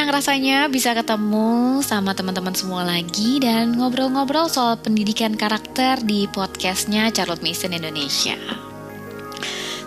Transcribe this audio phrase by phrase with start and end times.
[0.00, 7.12] senang rasanya bisa ketemu sama teman-teman semua lagi dan ngobrol-ngobrol soal pendidikan karakter di podcastnya
[7.12, 8.32] Charlotte Mason Indonesia.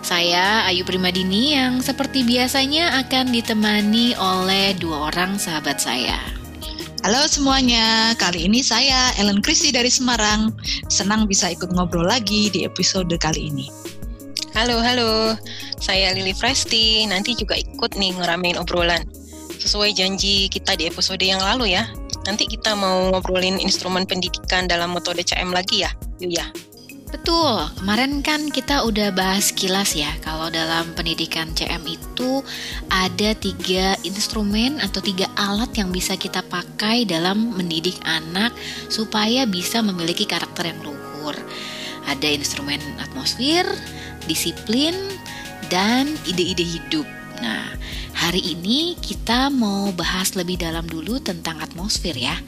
[0.06, 6.22] Saya Ayu Primadini yang seperti biasanya akan ditemani oleh dua orang sahabat saya.
[7.02, 10.54] Halo semuanya, kali ini saya Ellen Christy dari Semarang.
[10.86, 13.66] Senang bisa ikut ngobrol lagi di episode kali ini.
[14.54, 15.34] Halo, halo.
[15.82, 19.02] Saya Lili Fresti, nanti juga ikut nih ngeramein obrolan
[19.64, 21.88] sesuai janji kita di episode yang lalu ya.
[22.28, 25.90] Nanti kita mau ngobrolin instrumen pendidikan dalam metode CM lagi ya,
[26.20, 26.46] yuk ya.
[27.14, 32.42] Betul, kemarin kan kita udah bahas kilas ya kalau dalam pendidikan CM itu
[32.90, 38.50] ada tiga instrumen atau tiga alat yang bisa kita pakai dalam mendidik anak
[38.90, 41.38] supaya bisa memiliki karakter yang luhur.
[42.10, 43.62] Ada instrumen atmosfer,
[44.26, 44.98] disiplin,
[45.70, 47.06] dan ide-ide hidup.
[47.38, 47.78] Nah,
[48.14, 52.38] Hari ini kita mau bahas lebih dalam dulu tentang atmosfer ya.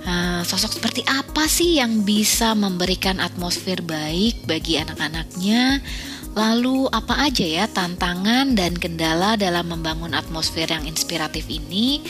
[0.00, 5.84] Uh, sosok seperti apa sih yang bisa memberikan atmosfer baik bagi anak-anaknya?
[6.32, 12.00] Lalu apa aja ya tantangan dan kendala dalam membangun atmosfer yang inspiratif ini?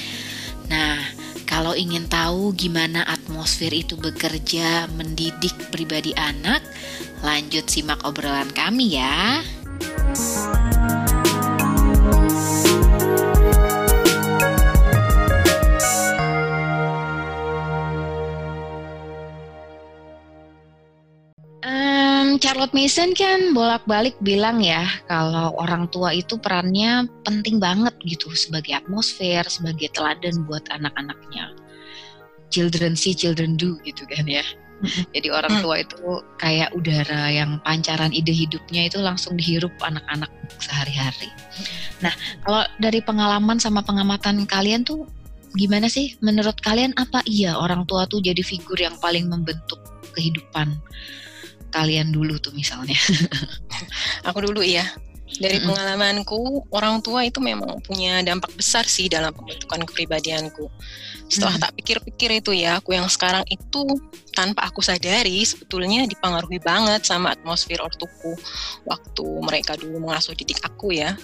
[0.71, 1.03] Nah,
[1.51, 6.63] kalau ingin tahu gimana atmosfer itu bekerja mendidik pribadi anak,
[7.27, 9.43] lanjut simak obrolan kami ya.
[9.81, 10.40] Charlotte
[22.71, 29.43] Mason kan bolak-balik bilang ya kalau orang tua itu perannya penting banget gitu sebagai atmosfer,
[29.51, 31.51] sebagai teladan buat anak-anaknya.
[32.55, 34.47] Children see, children do gitu kan ya.
[35.13, 35.63] Jadi orang mm.
[35.67, 41.29] tua itu kayak udara yang pancaran ide hidupnya itu langsung dihirup anak-anak sehari-hari.
[42.01, 42.15] Nah,
[42.47, 45.05] kalau dari pengalaman sama pengamatan kalian tuh
[45.59, 46.17] gimana sih?
[46.25, 49.83] Menurut kalian apa iya orang tua tuh jadi figur yang paling membentuk
[50.17, 50.81] kehidupan
[51.71, 52.99] kalian dulu tuh misalnya?
[54.29, 54.85] Aku dulu ya.
[55.31, 55.71] Dari mm-hmm.
[55.71, 60.67] pengalamanku, orang tua itu memang punya dampak besar sih dalam pembentukan kepribadianku.
[61.31, 61.63] Setelah mm.
[61.63, 63.87] tak pikir-pikir itu ya, aku yang sekarang itu
[64.35, 68.35] tanpa aku sadari sebetulnya dipengaruhi banget sama atmosfer ortuku
[68.91, 71.15] waktu mereka dulu mengasuh didik aku ya.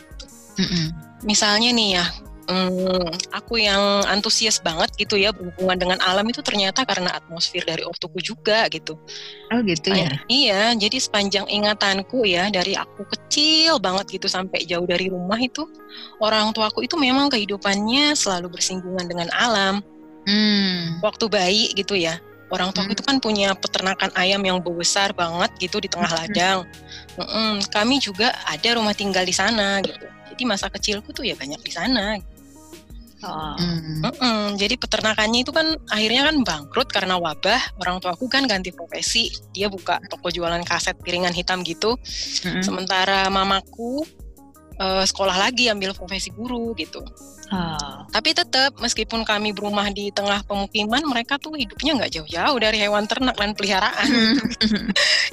[0.54, 0.86] Mm-hmm.
[1.26, 2.04] Misalnya nih ya,
[2.46, 7.82] hmm, aku yang antusias banget gitu ya berhubungan dengan alam itu ternyata karena atmosfer dari
[7.82, 8.98] ortuku juga gitu.
[9.50, 10.10] Oh gitu ya?
[10.26, 15.66] Iya, jadi sepanjang ingatanku ya dari aku kecil banget gitu sampai jauh dari rumah itu
[16.22, 19.82] orang tuaku itu memang kehidupannya selalu bersinggungan dengan alam.
[20.26, 20.98] Hmm.
[21.06, 22.18] Waktu bayi gitu ya,
[22.50, 22.94] orang tua hmm.
[22.94, 26.18] itu kan punya peternakan ayam yang besar banget gitu di tengah hmm.
[26.18, 26.58] ladang.
[27.18, 27.58] Hmm.
[27.70, 30.06] Kami juga ada rumah tinggal di sana gitu.
[30.34, 32.18] Jadi masa kecilku tuh ya banyak di sana.
[32.18, 32.35] Gitu.
[33.26, 33.54] Oh.
[33.58, 34.06] Mm.
[34.06, 34.42] Mm-mm.
[34.54, 37.60] Jadi peternakannya itu kan akhirnya kan bangkrut karena wabah.
[37.82, 41.98] Orang tuaku kan ganti profesi, dia buka toko jualan kaset piringan hitam gitu.
[41.98, 42.62] Mm-hmm.
[42.62, 44.06] Sementara mamaku
[44.78, 47.02] uh, sekolah lagi ambil profesi guru gitu.
[47.54, 47.98] Oh.
[48.10, 53.06] Tapi tetap meskipun kami berumah di tengah pemukiman, mereka tuh hidupnya nggak jauh-jauh dari hewan
[53.06, 54.08] ternak dan peliharaan.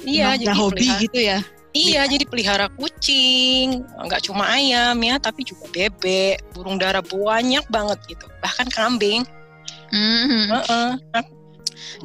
[0.06, 1.42] iya, jadi hobi gitu ya.
[1.74, 7.98] Iya, jadi pelihara kucing, nggak cuma ayam ya, tapi juga bebek, burung dara banyak banget
[8.14, 9.26] gitu, bahkan kambing.
[9.90, 10.54] Mm-hmm.
[10.54, 10.90] Uh-uh.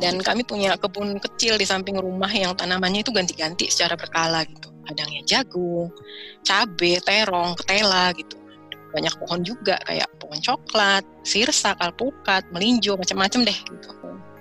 [0.02, 4.74] Dan kami punya kebun kecil di samping rumah yang tanamannya itu ganti-ganti secara berkala gitu.
[4.90, 5.94] Kadang ya jagung,
[6.41, 8.41] cabe, terong, ketela gitu.
[8.90, 13.90] Banyak pohon juga kayak pohon coklat, sirsa, alpukat, melinjo, macam-macam deh gitu.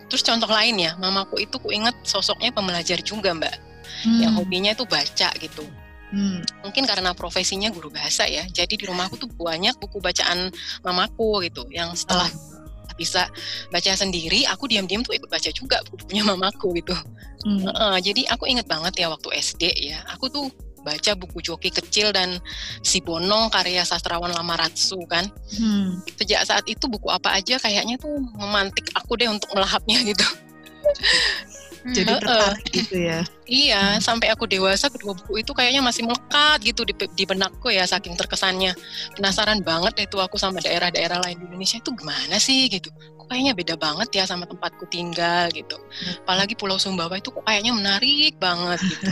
[0.09, 3.68] Terus contoh lain ya, mamaku itu kuinget sosoknya pembelajar juga mbak
[4.04, 4.21] hmm.
[4.22, 5.65] yang hobinya itu baca gitu.
[6.09, 6.41] Hmm.
[6.65, 10.49] Mungkin karena profesinya guru bahasa ya, jadi di rumahku tuh banyak buku bacaan
[10.81, 12.97] mamaku gitu, yang setelah oh.
[12.97, 13.28] bisa
[13.69, 16.97] baca sendiri, aku diam-diam tuh ikut baca juga bukunya mamaku gitu.
[17.44, 17.60] Hmm.
[17.69, 20.49] Uh, jadi aku inget banget ya waktu SD ya, aku tuh
[20.88, 22.40] baca buku joki kecil dan
[22.81, 25.29] si Bonong karya sastrawan Lamaratsu kan.
[25.61, 26.00] Hmm.
[26.17, 30.25] Sejak saat itu buku apa aja kayaknya tuh memantik aku deh untuk melahapnya gitu.
[31.94, 33.20] jadi tertarik uh, gitu ya.
[33.48, 37.86] Iya sampai aku dewasa kedua buku itu kayaknya masih melekat gitu di, di benakku ya
[37.86, 38.75] saking terkesannya.
[39.16, 41.78] Penasaran banget itu aku sama daerah-daerah lain di Indonesia.
[41.80, 42.90] Itu gimana sih gitu?
[42.92, 45.76] Kok kayaknya beda banget ya sama tempatku tinggal gitu.
[45.78, 46.25] Hmm.
[46.26, 49.10] apalagi Pulau Sumbawa itu kok kayaknya menarik banget gitu.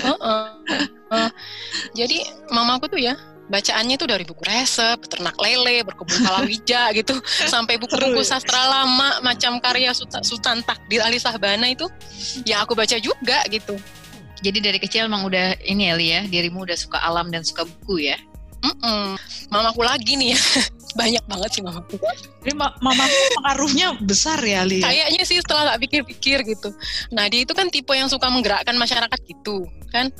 [0.00, 0.46] Uh -uh.
[1.12, 1.30] Uh,
[1.92, 3.12] jadi mamaku tuh ya
[3.52, 9.60] bacaannya itu dari buku resep, ternak lele, berkebun palawija gitu, sampai buku-buku sastra lama macam
[9.60, 9.92] karya
[10.24, 11.84] Sultan Takdir Ali Sahbana itu,
[12.48, 13.76] ya aku baca juga gitu.
[14.42, 18.08] Jadi dari kecil emang udah ini ya, ya dirimu udah suka alam dan suka buku
[18.08, 18.16] ya?
[18.62, 19.06] Mm -mm.
[19.50, 20.40] Mamaku lagi nih ya.
[21.00, 21.96] banyak banget sih mamaku.
[22.44, 24.82] Jadi ma mamaku pengaruhnya besar ya, Li?
[24.82, 26.68] Kayaknya sih setelah tak pikir-pikir gitu.
[27.14, 30.10] Nah, dia itu kan tipe yang suka menggerakkan masyarakat gitu, kan?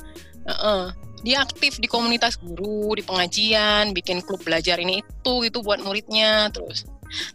[0.43, 0.81] Uh -uh.
[1.23, 6.51] Dia aktif di komunitas guru, di pengajian, bikin klub belajar ini itu, itu buat muridnya,
[6.51, 6.83] terus.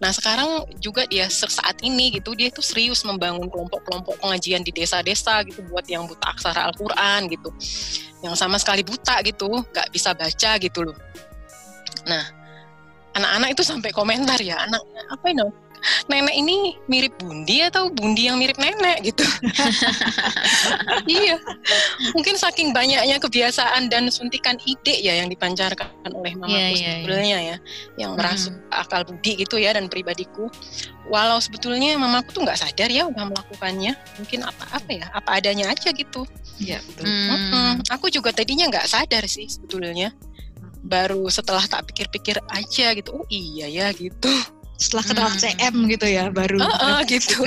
[0.03, 5.47] Nah sekarang juga dia saat ini gitu dia itu serius membangun kelompok-kelompok pengajian di desa-desa
[5.47, 7.49] gitu buat yang buta aksara Al-Quran gitu,
[8.21, 10.99] yang sama sekali buta gitu, nggak bisa baca gitu loh.
[12.11, 12.25] Nah
[13.15, 15.47] anak-anak itu sampai komentar ya anak apa ini
[16.09, 19.25] nenek ini mirip Bundi atau Bundi yang mirip nenek gitu.
[21.09, 21.41] Iya.
[22.13, 27.39] Mungkin saking banyaknya kebiasaan dan suntikan ide ya yang dipancarkan oleh mamaku yeah, yeah, sebetulnya
[27.41, 27.41] yeah.
[27.41, 27.57] ya
[27.97, 28.21] yang hmm.
[28.21, 30.53] merasuk akal budi gitu ya dan pribadiku.
[31.09, 35.73] Walau sebetulnya mamaku tuh nggak sadar ya udah melakukannya mungkin apa apa ya apa adanya
[35.73, 36.29] aja gitu.
[36.61, 37.09] Ya betul.
[37.09, 37.81] Hmm.
[37.89, 40.13] aku juga tadinya nggak sadar sih sebetulnya.
[40.85, 44.31] Baru setelah tak pikir-pikir aja gitu oh iya ya gitu
[44.79, 45.41] setelah kenal hmm.
[45.43, 47.43] CM gitu ya baru uh, uh, gitu.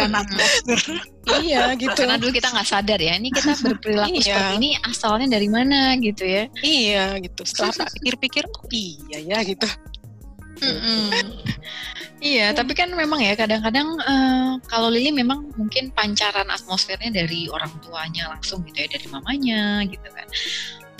[1.47, 1.95] iya gitu.
[1.95, 4.23] Karena dulu kita nggak sadar ya ini kita berperilaku iya.
[4.27, 6.43] seperti ini asalnya dari mana gitu ya.
[6.59, 7.41] Iya gitu.
[7.47, 9.67] Setelah pikir-pikir oh iya ya gitu.
[12.21, 17.73] Iya, tapi kan memang ya kadang-kadang uh, kalau Lili memang mungkin pancaran atmosfernya dari orang
[17.81, 20.27] tuanya langsung gitu ya dari mamanya gitu kan.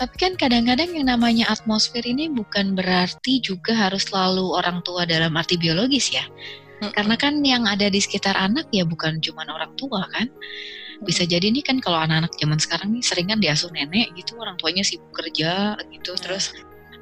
[0.02, 5.38] Tapi kan kadang-kadang yang namanya atmosfer ini bukan berarti juga harus selalu orang tua dalam
[5.38, 6.26] arti biologis ya.
[6.26, 6.98] Mm-hmm.
[6.98, 10.26] Karena kan yang ada di sekitar anak ya bukan cuma orang tua kan.
[11.06, 14.82] Bisa jadi nih kan kalau anak-anak zaman sekarang nih seringan diasuh nenek gitu, orang tuanya
[14.82, 16.50] sibuk kerja gitu, terus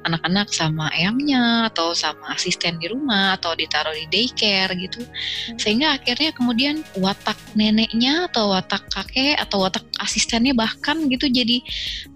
[0.04, 5.04] anak-anak sama ayamnya atau sama asisten di rumah atau ditaruh di daycare gitu.
[5.04, 5.58] Hmm.
[5.60, 11.60] sehingga akhirnya kemudian watak neneknya atau watak kakek atau watak asistennya bahkan gitu jadi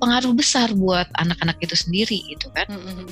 [0.01, 2.67] pengaruh besar buat anak-anak itu sendiri gitu kan.
[2.69, 3.09] Hmm.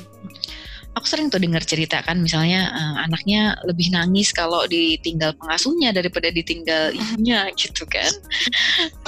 [0.93, 6.29] aku sering tuh dengar cerita kan misalnya uh, anaknya lebih nangis kalau ditinggal pengasuhnya daripada
[6.29, 8.13] ditinggal ibunya gitu kan.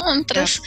[0.05, 0.61] Hmm, terus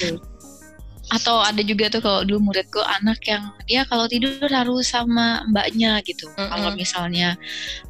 [1.08, 6.04] atau ada juga tuh kalau dulu muridku anak yang dia kalau tidur harus sama mbaknya
[6.04, 6.28] gitu.
[6.36, 6.52] Mm-hmm.
[6.52, 7.30] Kalau misalnya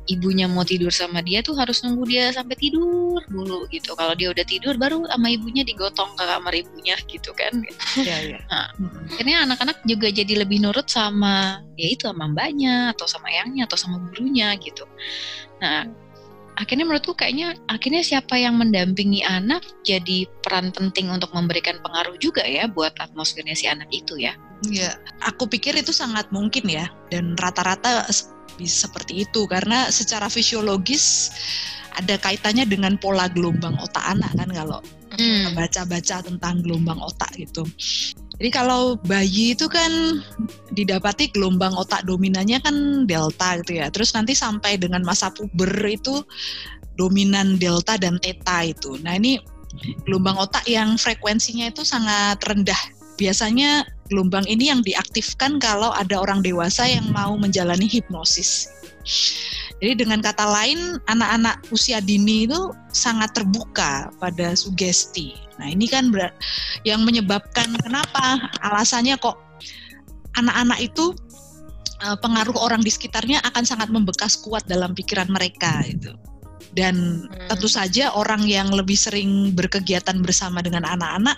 [0.06, 3.98] ibunya mau tidur sama dia tuh harus nunggu dia sampai tidur dulu gitu.
[3.98, 7.54] Kalau dia udah tidur baru sama ibunya digotong ke kamar ibunya gitu kan.
[7.98, 8.40] Iya, iya.
[8.48, 8.72] Nah,
[9.12, 13.78] akhirnya anak-anak juga jadi lebih nurut sama ya itu sama mbaknya atau sama ayangnya atau
[13.78, 14.86] sama gurunya gitu.
[15.58, 15.90] Nah,
[16.58, 22.42] akhirnya menurutku kayaknya akhirnya siapa yang mendampingi anak jadi peran penting untuk memberikan pengaruh juga
[22.42, 24.34] ya buat atmosfernya si anak itu ya.
[24.66, 28.10] Iya, aku pikir itu sangat mungkin ya dan rata-rata
[28.58, 31.30] bisa seperti itu karena secara fisiologis
[31.94, 34.80] ada kaitannya dengan pola gelombang otak anak kan kalau
[35.14, 35.54] hmm.
[35.54, 37.66] baca-baca tentang gelombang otak gitu.
[38.38, 40.22] Jadi kalau bayi itu kan
[40.70, 42.76] didapati gelombang otak dominannya kan
[43.10, 43.90] delta gitu ya.
[43.90, 46.22] Terus nanti sampai dengan masa puber itu
[47.02, 49.02] dominan delta dan theta itu.
[49.02, 49.42] Nah ini
[50.06, 52.78] gelombang otak yang frekuensinya itu sangat rendah.
[53.18, 58.70] Biasanya gelombang ini yang diaktifkan kalau ada orang dewasa yang mau menjalani hipnosis.
[59.78, 65.38] Jadi dengan kata lain, anak-anak usia dini itu sangat terbuka pada sugesti.
[65.62, 66.10] Nah ini kan
[66.82, 69.38] yang menyebabkan kenapa alasannya kok
[70.38, 71.14] anak-anak itu
[72.02, 76.14] uh, pengaruh orang di sekitarnya akan sangat membekas kuat dalam pikiran mereka itu.
[76.78, 77.50] Dan hmm.
[77.50, 81.34] tentu saja orang yang lebih sering berkegiatan bersama dengan anak-anak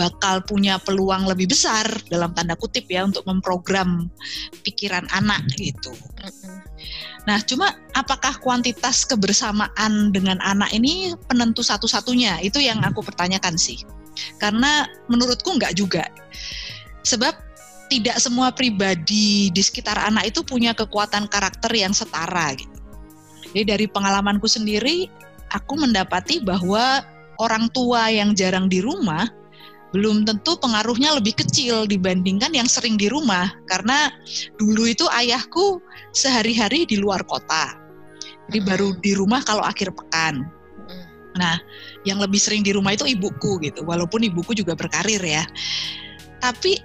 [0.00, 4.08] bakal punya peluang lebih besar dalam tanda kutip ya untuk memprogram
[4.64, 5.92] pikiran anak gitu.
[5.92, 6.64] Hmm.
[7.28, 12.40] Nah, cuma apakah kuantitas kebersamaan dengan anak ini penentu satu-satunya?
[12.40, 13.84] Itu yang aku pertanyakan sih.
[14.40, 16.08] Karena menurutku enggak juga.
[17.04, 17.36] Sebab
[17.92, 22.79] tidak semua pribadi di sekitar anak itu punya kekuatan karakter yang setara gitu.
[23.50, 25.10] Jadi dari pengalamanku sendiri,
[25.50, 27.02] aku mendapati bahwa
[27.42, 29.26] orang tua yang jarang di rumah
[29.90, 34.14] belum tentu pengaruhnya lebih kecil dibandingkan yang sering di rumah karena
[34.54, 35.82] dulu itu ayahku
[36.14, 37.74] sehari-hari di luar kota.
[38.46, 38.68] Jadi hmm.
[38.70, 40.46] baru di rumah kalau akhir pekan.
[40.86, 41.04] Hmm.
[41.34, 41.58] Nah,
[42.06, 43.82] yang lebih sering di rumah itu ibuku gitu.
[43.82, 45.42] Walaupun ibuku juga berkarir ya.
[46.38, 46.78] Tapi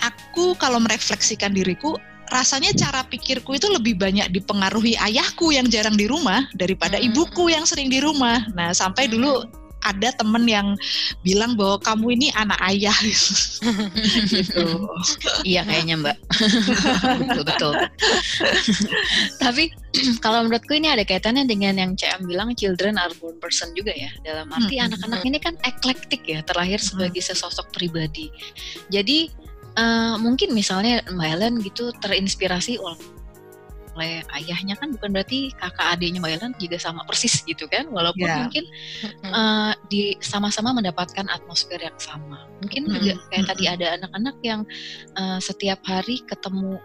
[0.00, 2.00] aku kalau merefleksikan diriku
[2.32, 7.12] rasanya cara pikirku itu lebih banyak dipengaruhi ayahku yang jarang di rumah daripada hmm.
[7.12, 8.44] ibuku yang sering di rumah.
[8.52, 9.48] Nah, sampai dulu hmm.
[9.86, 10.74] ada temen yang
[11.22, 12.96] bilang bahwa kamu ini anak ayah
[14.34, 14.64] gitu.
[15.46, 16.16] iya kayaknya Mbak.
[17.22, 17.74] betul betul.
[19.38, 19.70] Tapi
[20.18, 24.10] kalau menurutku ini ada kaitannya dengan yang CM bilang children are born person juga ya.
[24.26, 24.86] Dalam arti hmm.
[24.92, 28.28] anak-anak ini kan eklektik ya, terlahir sebagai sesosok pribadi.
[28.92, 29.47] Jadi
[29.78, 32.98] uh, mungkin misalnya Mbak Ellen gitu terinspirasi oleh
[33.98, 38.30] oleh ayahnya kan bukan berarti kakak adiknya Mbak Ellen juga sama persis gitu kan walaupun
[38.30, 38.46] yeah.
[38.46, 38.64] mungkin
[39.34, 42.94] uh, di sama-sama mendapatkan atmosfer yang sama mungkin mm -hmm.
[42.94, 43.50] juga kayak mm -hmm.
[43.50, 44.60] tadi ada anak-anak yang
[45.18, 46.78] uh, setiap hari ketemu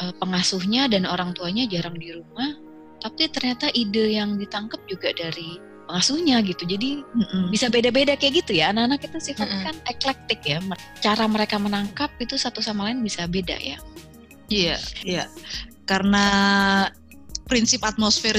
[0.00, 2.56] uh, pengasuhnya dan orang tuanya jarang di rumah
[3.04, 5.60] tapi ternyata ide yang ditangkap juga dari
[5.90, 6.62] pengasuhnya gitu.
[6.62, 7.50] Jadi mm-hmm.
[7.50, 8.70] bisa beda-beda kayak gitu ya.
[8.70, 9.66] Anak-anak itu sifatnya mm-hmm.
[9.66, 10.62] kan eklektik ya.
[11.02, 13.82] Cara mereka menangkap itu satu sama lain bisa beda ya.
[14.46, 15.24] Iya, iya.
[15.90, 16.26] Karena
[17.50, 18.38] prinsip atmosfer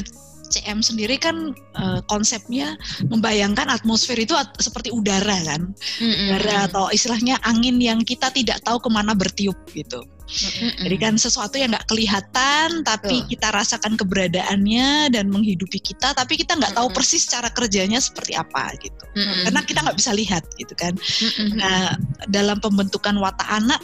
[0.51, 2.75] CM sendiri kan uh, konsepnya
[3.07, 6.27] membayangkan atmosfer itu at seperti udara kan, mm-hmm.
[6.27, 10.03] udara atau istilahnya angin yang kita tidak tahu ke mana bertiup gitu.
[10.31, 10.87] Mm-hmm.
[10.87, 16.55] Jadi kan sesuatu yang nggak kelihatan tapi kita rasakan keberadaannya dan menghidupi kita, tapi kita
[16.55, 19.03] nggak tahu persis cara kerjanya seperti apa gitu.
[19.19, 19.43] Mm-hmm.
[19.51, 20.95] Karena kita nggak bisa lihat gitu kan.
[20.95, 21.49] Mm-hmm.
[21.59, 21.99] Nah
[22.31, 23.83] dalam pembentukan watak anak,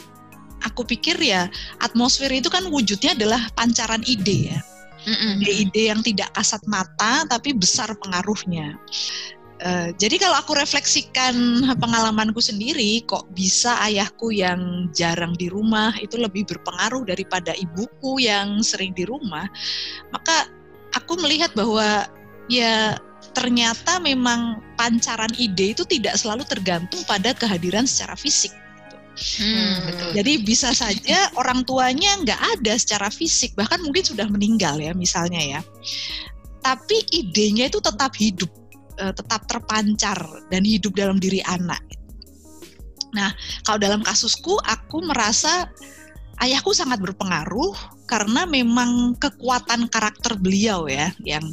[0.64, 1.52] aku pikir ya
[1.84, 4.60] atmosfer itu kan wujudnya adalah pancaran ide ya
[5.06, 8.76] ide-ide yang tidak kasat mata tapi besar pengaruhnya.
[9.58, 11.34] Uh, jadi kalau aku refleksikan
[11.82, 18.62] pengalamanku sendiri, kok bisa ayahku yang jarang di rumah itu lebih berpengaruh daripada ibuku yang
[18.62, 19.50] sering di rumah,
[20.14, 20.46] maka
[20.94, 22.06] aku melihat bahwa
[22.46, 22.96] ya
[23.34, 28.54] ternyata memang pancaran ide itu tidak selalu tergantung pada kehadiran secara fisik.
[29.18, 30.10] Hmm, betul.
[30.14, 35.42] Jadi bisa saja orang tuanya nggak ada secara fisik, bahkan mungkin sudah meninggal ya misalnya
[35.42, 35.60] ya.
[36.62, 38.50] Tapi idenya itu tetap hidup,
[38.98, 40.18] eh, tetap terpancar
[40.50, 41.80] dan hidup dalam diri anak.
[43.16, 43.32] Nah,
[43.64, 45.70] kalau dalam kasusku, aku merasa
[46.44, 47.72] ayahku sangat berpengaruh
[48.04, 51.44] karena memang kekuatan karakter beliau ya, yang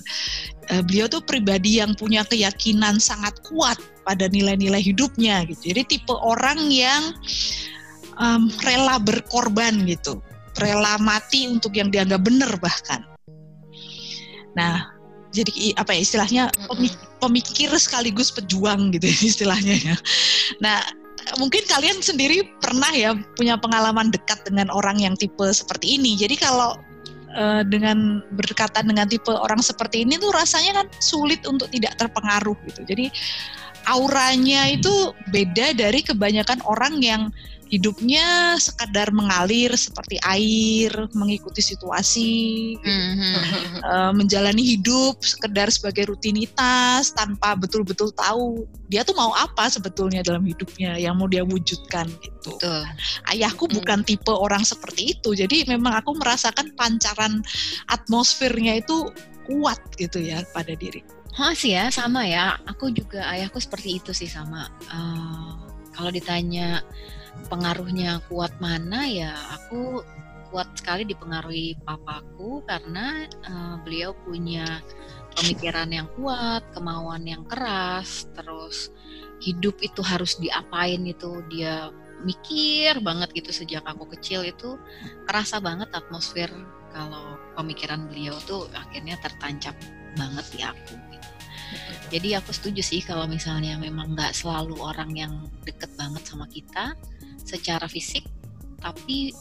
[0.72, 3.76] uh, beliau tuh pribadi yang punya keyakinan sangat kuat
[4.08, 5.76] pada nilai-nilai hidupnya gitu.
[5.76, 7.12] Jadi tipe orang yang
[8.20, 10.24] um, rela berkorban gitu,
[10.60, 13.04] rela mati untuk yang dianggap benar bahkan.
[14.56, 14.95] Nah,
[15.36, 16.44] jadi apa ya istilahnya
[17.20, 19.96] pemikir sekaligus pejuang gitu istilahnya ya.
[20.64, 20.80] Nah,
[21.36, 26.16] mungkin kalian sendiri pernah ya punya pengalaman dekat dengan orang yang tipe seperti ini.
[26.16, 26.80] Jadi kalau
[27.36, 32.56] uh, dengan berdekatan dengan tipe orang seperti ini tuh rasanya kan sulit untuk tidak terpengaruh
[32.72, 32.82] gitu.
[32.88, 33.12] Jadi
[33.86, 37.34] auranya itu beda dari kebanyakan orang yang
[37.66, 43.82] hidupnya sekadar mengalir seperti air, mengikuti situasi, mm-hmm.
[43.82, 50.46] uh, menjalani hidup sekedar sebagai rutinitas tanpa betul-betul tahu dia tuh mau apa sebetulnya dalam
[50.46, 52.54] hidupnya yang mau dia wujudkan gitu.
[52.54, 52.86] Betul.
[53.34, 53.74] Ayahku mm.
[53.82, 57.42] bukan tipe orang seperti itu, jadi memang aku merasakan pancaran
[57.90, 59.10] atmosfernya itu
[59.46, 61.14] kuat gitu ya pada diriku.
[61.36, 64.72] Oh sih ya sama ya, aku juga ayahku seperti itu sih sama.
[64.88, 66.80] Uh, kalau ditanya
[67.52, 70.00] pengaruhnya kuat mana ya aku
[70.50, 74.80] kuat sekali dipengaruhi papaku karena uh, beliau punya
[75.36, 78.96] pemikiran yang kuat, kemauan yang keras, terus
[79.44, 81.92] hidup itu harus diapain itu dia
[82.24, 84.80] mikir banget gitu sejak aku kecil itu
[85.28, 86.48] kerasa banget atmosfer
[86.96, 89.76] kalau pemikiran beliau tuh akhirnya tertancap
[90.16, 91.30] banget di aku gitu.
[92.14, 95.34] Jadi aku setuju sih kalau misalnya memang nggak selalu orang yang
[95.66, 96.94] deket banget sama kita,
[97.42, 98.26] secara fisik
[98.82, 99.34] tapi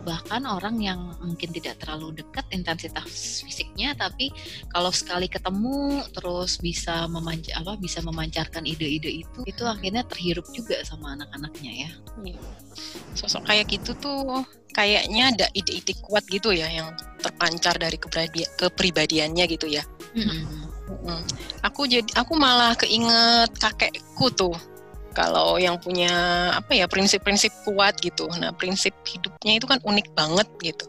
[0.00, 4.32] bahkan orang yang mungkin tidak terlalu dekat intensitas fisiknya tapi
[4.72, 10.80] kalau sekali ketemu terus bisa memancar apa bisa memancarkan ide-ide itu itu akhirnya terhirup juga
[10.88, 11.90] sama anak-anaknya ya
[12.24, 12.40] iya.
[13.14, 17.98] Sosok kayak gitu tuh kayaknya ada ide-ide kuat gitu ya yang terpancar dari
[18.58, 19.82] kepribadiannya gitu ya
[20.14, 21.20] mm -hmm.
[21.66, 24.54] aku jadi aku malah keinget kakekku tuh
[25.10, 26.10] kalau yang punya
[26.54, 28.30] apa ya prinsip-prinsip kuat gitu.
[28.38, 30.86] Nah, prinsip hidupnya itu kan unik banget gitu.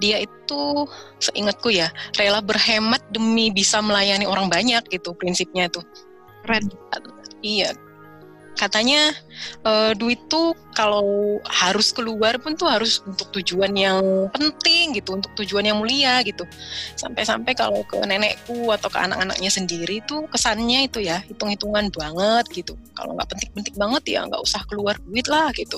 [0.00, 0.88] Dia itu
[1.20, 5.84] seingatku ya, rela berhemat demi bisa melayani orang banyak gitu prinsipnya tuh.
[6.46, 6.70] Keren.
[7.42, 7.74] Iya,
[8.56, 9.10] katanya
[9.64, 15.32] uh, duit tuh kalau harus keluar pun tuh harus untuk tujuan yang penting gitu, untuk
[15.40, 16.46] tujuan yang mulia gitu.
[16.96, 22.74] Sampai-sampai kalau ke nenekku atau ke anak-anaknya sendiri tuh kesannya itu ya hitung-hitungan banget gitu.
[22.96, 25.76] Kalau nggak penting-penting banget ya nggak usah keluar duit lah gitu.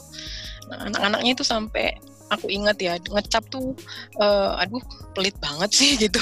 [0.70, 1.94] Nah, anak-anaknya itu sampai
[2.34, 3.72] aku ingat ya ngecap tuh
[4.18, 4.82] uh, aduh
[5.14, 6.20] pelit banget sih gitu.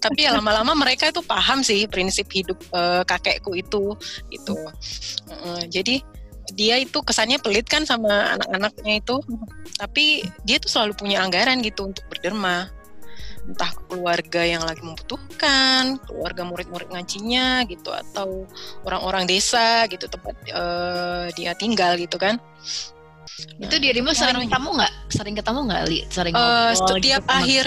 [0.00, 3.94] Tapi ya lama-lama mereka itu paham sih prinsip hidup uh, kakekku itu
[4.32, 4.56] gitu.
[5.28, 6.00] Uh, jadi
[6.52, 9.16] dia itu kesannya pelit kan sama anak-anaknya itu.
[9.78, 12.68] Tapi dia tuh selalu punya anggaran gitu untuk berderma.
[13.42, 18.46] Entah keluarga yang lagi membutuhkan, keluarga murid-murid ngajinya gitu atau
[18.86, 22.38] orang-orang desa gitu tempat uh, dia tinggal gitu kan.
[23.58, 24.92] Nah, itu dia Rima sering ketemu nggak?
[25.08, 25.98] Sering ketemu nggak, Li?
[26.12, 27.64] Sering uh, setiap gitu, akhir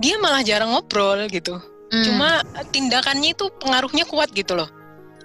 [0.00, 1.60] dia malah jarang ngobrol gitu.
[1.90, 2.04] Hmm.
[2.06, 2.28] Cuma
[2.70, 4.70] tindakannya itu pengaruhnya kuat gitu loh.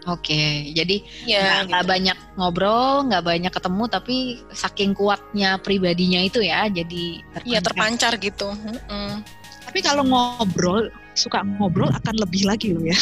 [0.06, 1.92] Oke, jadi ya, nggak gitu.
[1.98, 4.18] banyak ngobrol, nggak banyak ketemu, tapi
[4.54, 8.50] saking kuatnya pribadinya itu ya, jadi terpancar, ya, terpancar gitu.
[8.86, 9.26] Hmm.
[9.66, 13.00] Tapi kalau ngobrol, suka ngobrol akan lebih lagi loh ya.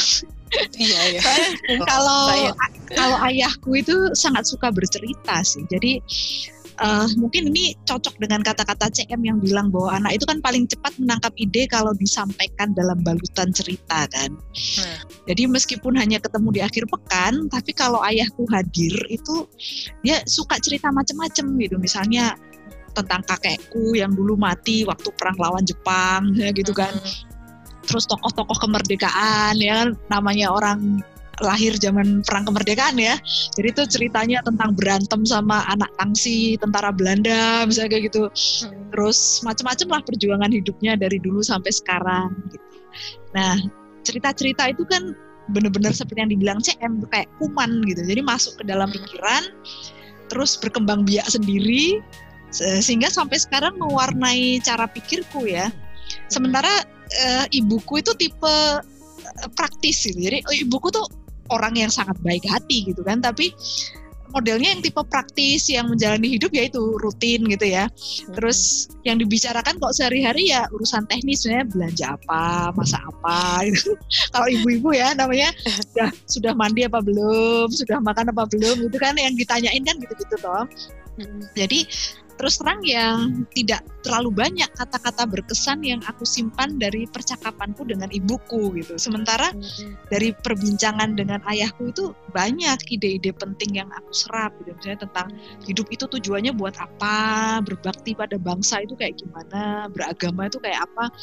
[0.77, 1.21] iya ya.
[1.89, 2.53] kalau
[2.93, 5.65] kalau ayahku itu sangat suka bercerita sih.
[5.65, 5.99] Jadi
[6.81, 10.93] uh, mungkin ini cocok dengan kata-kata CM yang bilang bahwa anak itu kan paling cepat
[10.97, 14.31] menangkap ide kalau disampaikan dalam balutan cerita kan.
[14.55, 14.97] Hmm.
[15.29, 19.45] Jadi meskipun hanya ketemu di akhir pekan, tapi kalau ayahku hadir itu
[20.01, 21.75] dia suka cerita macam-macam gitu.
[21.77, 22.37] Misalnya
[22.93, 26.93] tentang kakekku yang dulu mati waktu perang lawan Jepang ya gitu kan.
[26.93, 27.32] Hmm.
[27.83, 31.03] Terus tokoh-tokoh kemerdekaan ya kan namanya orang
[31.41, 33.17] lahir zaman perang kemerdekaan ya.
[33.57, 38.29] Jadi itu ceritanya tentang berantem sama anak tangsi tentara Belanda misalnya kayak gitu.
[38.29, 38.93] Hmm.
[38.93, 42.65] Terus macam-macam lah perjuangan hidupnya dari dulu sampai sekarang gitu.
[43.33, 43.57] Nah,
[44.05, 45.17] cerita-cerita itu kan
[45.49, 48.05] benar-benar seperti yang dibilang CM kayak kuman gitu.
[48.05, 48.97] Jadi masuk ke dalam hmm.
[49.01, 49.43] pikiran
[50.29, 52.01] terus berkembang biak sendiri
[52.53, 55.73] sehingga sampai sekarang mewarnai cara pikirku ya.
[56.33, 56.81] Sementara
[57.29, 60.17] uh, ibuku itu tipe eh, praktis gitu.
[60.17, 61.05] Jadi oh, ibuku tuh
[61.53, 63.53] orang yang sangat baik hati gitu kan tapi
[64.33, 67.85] modelnya yang tipe praktis yang menjalani hidup ya itu rutin gitu ya.
[68.33, 73.93] Terus yang dibicarakan kok sehari-hari ya urusan teknis ya belanja apa, masak apa gitu.
[74.33, 79.13] Kalau ibu-ibu ya namanya sudah sudah mandi apa belum, sudah makan apa belum itu kan
[79.21, 80.65] yang ditanyain kan gitu-gitu toh.
[81.53, 81.85] Jadi
[82.35, 88.73] terus terang yang tidak terlalu banyak kata-kata berkesan yang aku simpan dari percakapanku dengan ibuku
[88.77, 88.99] gitu.
[88.99, 89.53] Sementara
[90.09, 94.75] dari perbincangan dengan ayahku itu banyak ide-ide penting yang aku serap gitu.
[94.75, 95.27] Misalnya tentang
[95.63, 101.13] hidup itu tujuannya buat apa, berbakti pada bangsa itu kayak gimana, beragama itu kayak apa.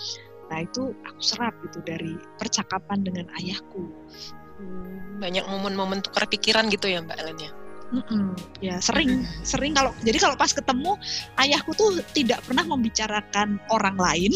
[0.50, 3.86] Nah itu aku serap gitu dari percakapan dengan ayahku.
[4.60, 7.52] Hmm, banyak momen-momen tukar pikiran gitu ya Mbak Ellen ya?
[7.90, 9.42] Mm-mm, ya sering mm-hmm.
[9.42, 10.94] sering kalau jadi kalau pas ketemu
[11.42, 14.32] ayahku tuh tidak pernah membicarakan orang lain.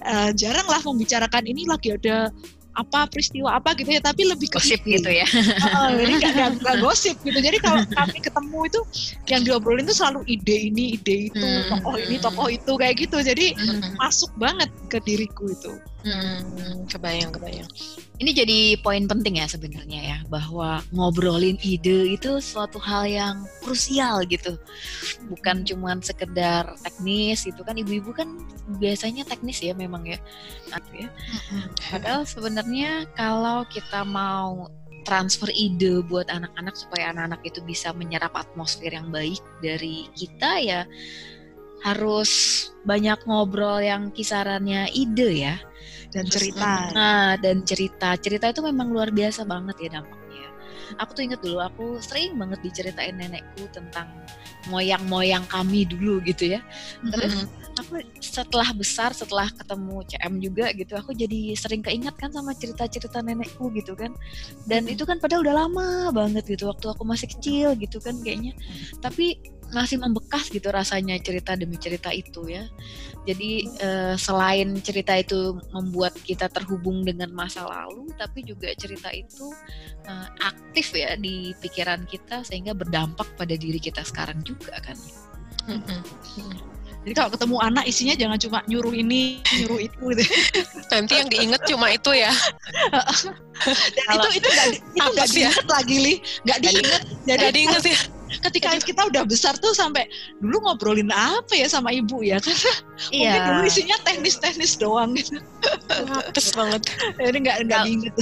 [0.00, 2.32] Uh, jarang lah membicarakan ini lagi ada
[2.78, 5.26] apa peristiwa apa gitu ya tapi lebih ke gosip gitu ya.
[5.74, 7.36] Uh, jadi gak, gak, gosip gitu.
[7.36, 8.80] Jadi kalau kami ketemu itu
[9.28, 11.68] yang diobrolin itu selalu ide ini ide itu hmm.
[11.68, 13.18] tokoh ini tokoh itu kayak gitu.
[13.20, 14.00] Jadi hmm.
[14.00, 16.86] masuk banget ke diriku itu hmm.
[16.88, 17.68] kebayang kebayang.
[18.20, 24.20] Ini jadi poin penting ya sebenarnya ya bahwa ngobrolin ide itu suatu hal yang krusial
[24.28, 24.60] gitu.
[25.32, 27.80] Bukan cuman sekedar teknis itu kan.
[27.80, 28.36] Ibu-ibu kan
[28.76, 30.18] biasanya teknis ya memang ya.
[30.92, 31.08] Ya.
[31.88, 34.68] Padahal sebenarnya kalau kita mau
[35.08, 40.80] transfer ide buat anak-anak supaya anak-anak itu bisa menyerap atmosfer yang baik dari kita ya
[41.80, 42.30] harus
[42.84, 45.56] banyak ngobrol yang kisarannya ide ya
[46.10, 46.90] dan cerita.
[46.92, 48.16] Nah, dan cerita.
[48.18, 50.48] Cerita itu memang luar biasa banget ya dampaknya.
[50.98, 54.10] Aku tuh inget dulu, aku sering banget diceritain nenekku tentang
[54.68, 56.60] moyang-moyang kami dulu gitu ya.
[57.06, 57.46] Terus
[57.78, 63.22] aku setelah besar, setelah ketemu CM juga gitu, aku jadi sering keinget kan sama cerita-cerita
[63.22, 64.10] nenekku gitu kan.
[64.66, 68.58] Dan itu kan padahal udah lama banget gitu, waktu aku masih kecil gitu kan kayaknya.
[68.98, 69.38] Tapi
[69.70, 72.66] masih membekas gitu rasanya cerita demi cerita itu ya.
[73.26, 79.46] Jadi uh, selain cerita itu membuat kita terhubung dengan masa lalu, tapi juga cerita itu
[80.08, 84.98] uh, aktif ya di pikiran kita sehingga berdampak pada diri kita sekarang juga kan.
[87.00, 90.24] Jadi kalau ketemu anak isinya jangan cuma nyuruh ini, nyuruh itu gitu.
[90.92, 92.28] Nanti yang diinget cuma itu ya.
[93.96, 97.02] Dan itu itu nggak itu nggak diinget lagi li, nggak diinget.
[97.24, 100.06] Jadi diinget ya ketika kita udah besar tuh sampai
[100.38, 102.74] dulu ngobrolin apa ya sama ibu ya karena
[103.10, 103.30] iya.
[103.34, 105.40] mungkin dulu isinya teknis-teknis doang gitu.
[106.54, 106.82] Banget.
[107.18, 108.14] Jadi nggak nggak diinget.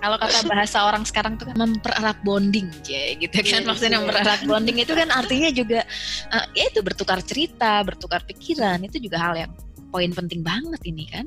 [0.00, 3.62] Kalau kata bahasa orang sekarang tuh kan mempererat bonding ya gitu kan.
[3.62, 4.00] Yeah, Maksudnya yeah.
[4.02, 5.80] mempererat bonding itu kan artinya juga
[6.32, 9.52] uh, ya itu bertukar cerita, bertukar pikiran itu juga hal yang
[9.92, 11.26] poin penting banget ini kan.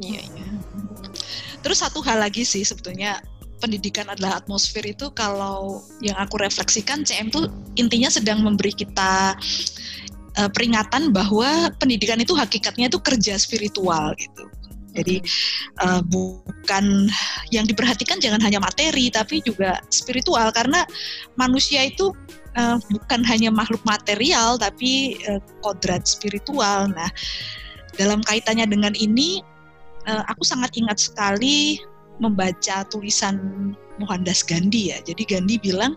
[0.00, 0.48] Iya, iya.
[1.60, 3.20] Terus satu hal lagi sih sebetulnya
[3.60, 7.46] pendidikan adalah atmosfer itu kalau yang aku refleksikan CM tuh
[7.76, 9.36] intinya sedang memberi kita
[10.40, 14.48] uh, peringatan bahwa pendidikan itu hakikatnya itu kerja spiritual gitu.
[14.90, 15.22] Jadi
[15.86, 17.06] uh, bukan
[17.54, 20.82] yang diperhatikan jangan hanya materi tapi juga spiritual karena
[21.38, 22.10] manusia itu
[22.58, 26.90] uh, bukan hanya makhluk material tapi uh, kodrat spiritual.
[26.90, 27.10] Nah,
[27.94, 29.38] dalam kaitannya dengan ini
[30.10, 31.78] uh, aku sangat ingat sekali
[32.20, 33.40] membaca tulisan
[33.96, 35.00] Mohandas Gandhi ya.
[35.02, 35.96] Jadi Gandhi bilang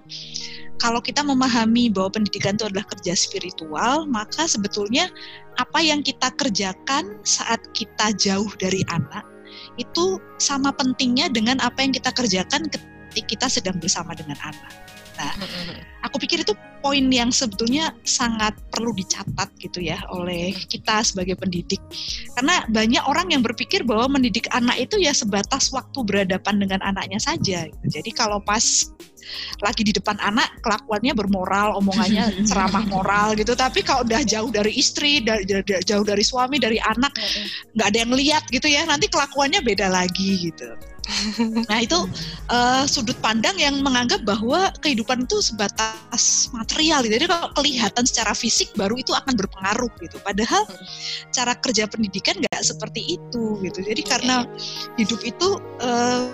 [0.81, 5.07] kalau kita memahami bahwa pendidikan itu adalah kerja spiritual, maka sebetulnya
[5.61, 9.23] apa yang kita kerjakan saat kita jauh dari anak
[9.77, 14.73] itu sama pentingnya dengan apa yang kita kerjakan ketika kita sedang bersama dengan anak.
[15.17, 15.33] Nah,
[16.03, 21.79] aku pikir itu poin yang sebetulnya sangat perlu dicatat gitu ya oleh kita sebagai pendidik.
[22.35, 27.23] Karena banyak orang yang berpikir bahwa mendidik anak itu ya sebatas waktu berhadapan dengan anaknya
[27.23, 27.71] saja.
[27.71, 27.85] Gitu.
[28.01, 28.91] Jadi kalau pas
[29.63, 33.55] lagi di depan anak kelakuannya bermoral, omongannya ceramah moral gitu.
[33.55, 35.47] Tapi kalau udah jauh dari istri, dari,
[35.87, 37.15] jauh dari suami, dari anak,
[37.79, 38.83] nggak ada yang lihat gitu ya.
[38.83, 40.92] Nanti kelakuannya beda lagi gitu.
[41.67, 41.99] Nah itu
[42.47, 47.03] uh, sudut pandang yang menganggap bahwa kehidupan itu sebatas material.
[47.03, 47.19] Gitu.
[47.19, 50.17] Jadi kalau kelihatan secara fisik baru itu akan berpengaruh gitu.
[50.23, 50.63] Padahal
[51.35, 53.79] cara kerja pendidikan nggak seperti itu gitu.
[53.83, 54.47] Jadi karena
[54.95, 56.31] hidup itu uh,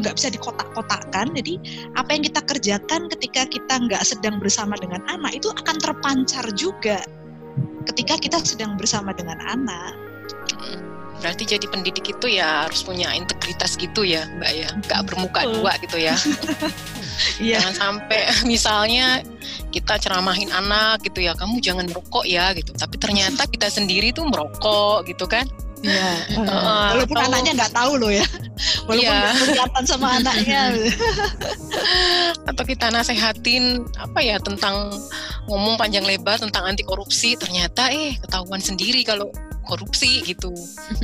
[0.00, 1.32] nggak bisa dikotak-kotakkan.
[1.36, 1.60] Jadi
[1.96, 7.04] apa yang kita kerjakan ketika kita nggak sedang bersama dengan anak itu akan terpancar juga
[7.86, 9.92] ketika kita sedang bersama dengan anak.
[11.20, 15.72] Berarti jadi pendidik itu ya harus punya integritas gitu ya, Mbak ya, nggak bermuka dua
[15.80, 16.14] gitu ya.
[17.40, 17.64] Iya.
[17.64, 19.24] Jangan sampai misalnya
[19.72, 22.76] kita ceramahin anak gitu ya, kamu jangan merokok ya gitu.
[22.76, 25.48] Tapi ternyata kita sendiri tuh merokok gitu kan.
[25.84, 26.10] Iya.
[26.40, 28.26] Uh, Walaupun atau, anaknya nggak tahu loh ya.
[28.88, 29.32] Walaupun iya.
[29.36, 30.62] kelihatan sama anaknya.
[32.50, 34.88] atau kita nasehatin apa ya tentang
[35.46, 39.28] ngomong panjang lebar tentang anti korupsi, ternyata eh ketahuan sendiri kalau
[39.66, 40.54] korupsi gitu.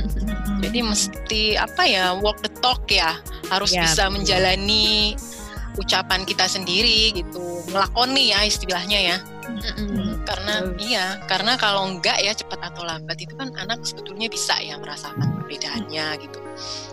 [0.63, 3.19] Jadi mesti apa ya walk the talk ya,
[3.51, 5.13] harus ya, bisa menjalani
[5.77, 9.17] ucapan kita sendiri gitu, melakoni ya istilahnya ya.
[9.43, 10.23] Mm-hmm.
[10.23, 10.79] Karena mm.
[10.79, 15.43] iya, karena kalau enggak ya cepat atau lambat itu kan anak sebetulnya bisa ya merasakan
[15.43, 16.39] perbedaannya gitu.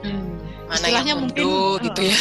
[0.06, 0.28] Mm.
[0.66, 1.46] Mana istilahnya yang mungkin
[1.82, 2.20] gitu ya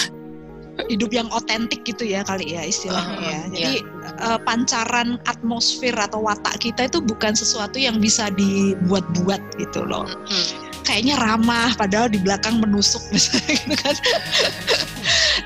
[0.87, 3.41] hidup yang otentik gitu ya kali ya istilahnya uh, ya.
[3.51, 4.15] Jadi yeah.
[4.23, 10.07] uh, pancaran atmosfer atau watak kita itu bukan sesuatu yang bisa dibuat-buat gitu loh.
[10.07, 10.45] Hmm.
[10.87, 13.95] Kayaknya ramah padahal di belakang menusuk misalnya gitu kan.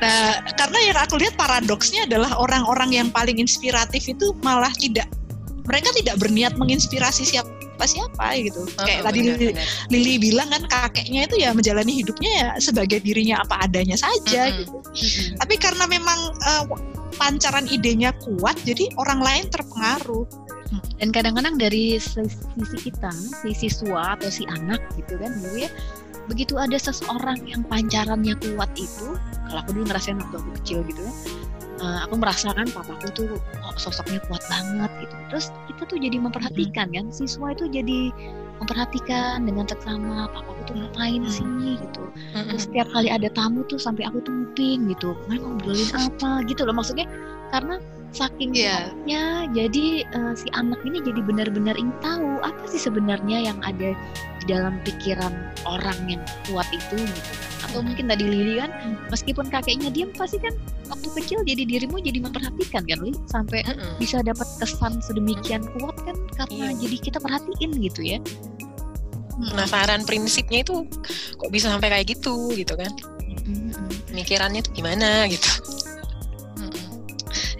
[0.02, 5.10] nah, karena yang aku lihat paradoksnya adalah orang-orang yang paling inspiratif itu malah tidak
[5.64, 7.50] mereka tidak berniat menginspirasi siapa
[7.84, 8.64] siapa gitu.
[8.64, 9.60] Oh, Kayak tadi bener,
[9.92, 14.52] Lili bilang kan kakeknya itu ya menjalani hidupnya ya sebagai dirinya apa adanya saja mm
[14.52, 14.60] -hmm.
[14.64, 14.78] gitu.
[14.80, 15.28] Mm -hmm.
[15.44, 16.64] Tapi karena memang uh,
[17.16, 20.26] pancaran idenya kuat, jadi orang lain terpengaruh.
[20.98, 23.12] Dan kadang-kadang dari sisi kita,
[23.44, 25.70] si siswa atau si anak gitu kan, dulu ya
[26.32, 29.18] begitu ada seseorang yang pancarannya kuat itu,
[29.50, 31.14] kalau aku dulu ngerasain waktu aku kecil gitu ya,
[31.84, 35.16] uh, aku merasakan papaku tuh kok sosoknya kuat banget gitu.
[35.32, 38.14] Terus kita tuh jadi memperhatikan kan siswa itu jadi
[38.64, 41.34] memperhatikan dengan seksama papaku tuh ngapain hmm.
[41.34, 41.46] sih?
[41.80, 42.04] gitu.
[42.32, 46.46] Terus setiap kali ada tamu tuh sampai aku tuh nguping gitu kan ngobrolin apa?
[46.48, 47.10] gitu loh maksudnya
[47.52, 47.78] karena
[48.14, 48.94] saking yeah.
[49.50, 53.98] jadi uh, si anak ini jadi benar-benar ingin tahu apa sih sebenarnya yang ada
[54.40, 55.34] di dalam pikiran
[55.66, 57.32] orang yang kuat itu gitu.
[57.34, 58.72] Kan atau mungkin tadi Lili kan
[59.10, 60.54] meskipun kakeknya diam pasti kan
[60.94, 63.94] waktu kecil jadi dirimu jadi memperhatikan kan Li sampai mm -hmm.
[63.98, 66.80] bisa dapat kesan sedemikian kuat kan karena yeah.
[66.86, 68.22] jadi kita perhatiin gitu ya.
[69.34, 70.86] Penasaran prinsipnya itu
[71.42, 72.94] kok bisa sampai kayak gitu gitu kan?
[74.14, 75.83] Pemikirannya tuh gimana gitu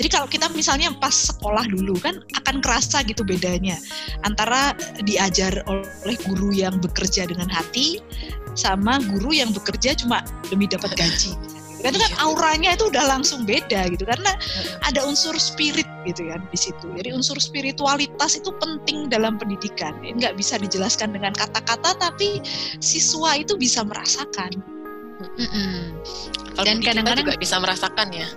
[0.04, 3.80] jadi kalau kita misalnya pas sekolah dulu kan akan kerasa gitu bedanya
[4.28, 8.04] antara diajar oleh guru yang bekerja dengan hati
[8.52, 10.20] sama guru yang bekerja cuma
[10.52, 11.32] demi dapat gaji.
[11.80, 12.20] Itu kan iya.
[12.20, 14.36] auranya itu udah langsung beda gitu karena
[14.84, 16.92] ada unsur spirit gitu kan di situ.
[17.00, 19.96] Jadi unsur spiritualitas itu penting dalam pendidikan.
[20.04, 22.44] Ini nggak bisa dijelaskan dengan kata-kata tapi
[22.84, 24.52] siswa itu bisa merasakan.
[25.40, 25.80] Mm -mm.
[26.60, 28.28] Dan kadang-kadang juga bisa merasakan ya.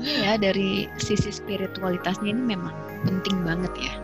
[0.00, 0.16] Betul.
[0.16, 2.72] Iya dari sisi spiritualitasnya ini memang
[3.04, 3.94] penting banget ya.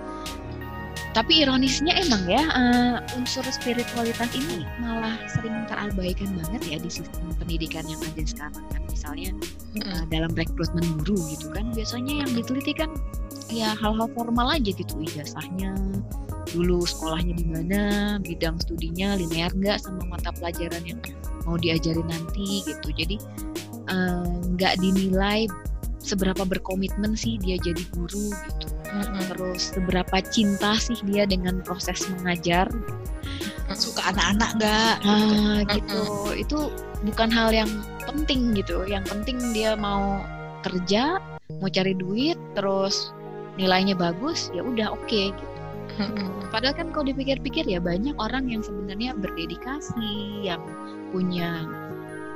[1.17, 7.33] Tapi ironisnya emang ya uh, unsur spiritualitas ini malah sering terabaikan banget ya di sistem
[7.41, 8.85] pendidikan yang ada sekarang kan.
[8.93, 9.33] Misalnya
[9.81, 12.93] uh, dalam rekrutmen guru gitu kan biasanya yang diteliti kan
[13.49, 15.73] ya hal-hal formal aja gitu ijazahnya
[16.53, 17.81] dulu sekolahnya di mana
[18.21, 21.01] bidang studinya linear nggak sama mata pelajaran yang
[21.49, 22.93] mau diajarin nanti gitu.
[22.93, 23.17] Jadi
[24.53, 25.49] nggak uh, dinilai
[26.07, 28.67] seberapa berkomitmen sih dia jadi guru gitu.
[28.87, 29.19] Hmm.
[29.27, 32.71] terus seberapa cinta sih dia dengan proses mengajar?
[33.75, 34.95] Suka anak-anak nggak?
[35.03, 36.01] Ah, gitu.
[36.07, 36.43] hmm.
[36.47, 36.59] itu
[37.03, 37.71] bukan hal yang
[38.07, 38.87] penting gitu.
[38.87, 40.23] Yang penting dia mau
[40.63, 41.19] kerja
[41.59, 43.15] mau cari duit terus
[43.55, 45.57] nilainya bagus ya udah oke okay, gitu
[46.53, 50.63] Padahal kan kalau dipikir-pikir ya banyak orang yang sebenarnya berdedikasi, yang
[51.11, 51.67] punya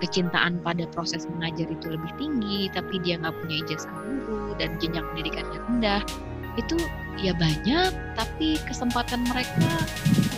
[0.00, 3.92] kecintaan pada proses mengajar itu lebih tinggi, tapi dia nggak punya ijazah
[4.24, 6.02] guru dan jenjang pendidikannya rendah,
[6.56, 6.76] itu
[7.20, 9.68] ya banyak, tapi kesempatan mereka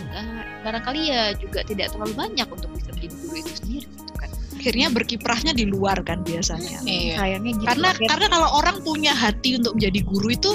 [0.02, 4.30] enggak, barangkali ya juga tidak terlalu banyak untuk bisa menjadi guru itu sendiri gitu kan.
[4.62, 6.78] Akhirnya berkiprahnya di luar kan biasanya.
[6.86, 7.18] Iya.
[7.18, 7.66] Sayangnya gitu.
[7.66, 10.52] Karena karena kalau orang punya hati untuk menjadi guru itu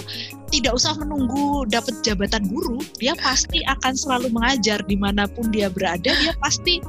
[0.47, 5.67] tidak usah menunggu dapat jabatan guru, dia pasti akan selalu mengajar di mana pun dia
[5.67, 6.79] berada, dia pasti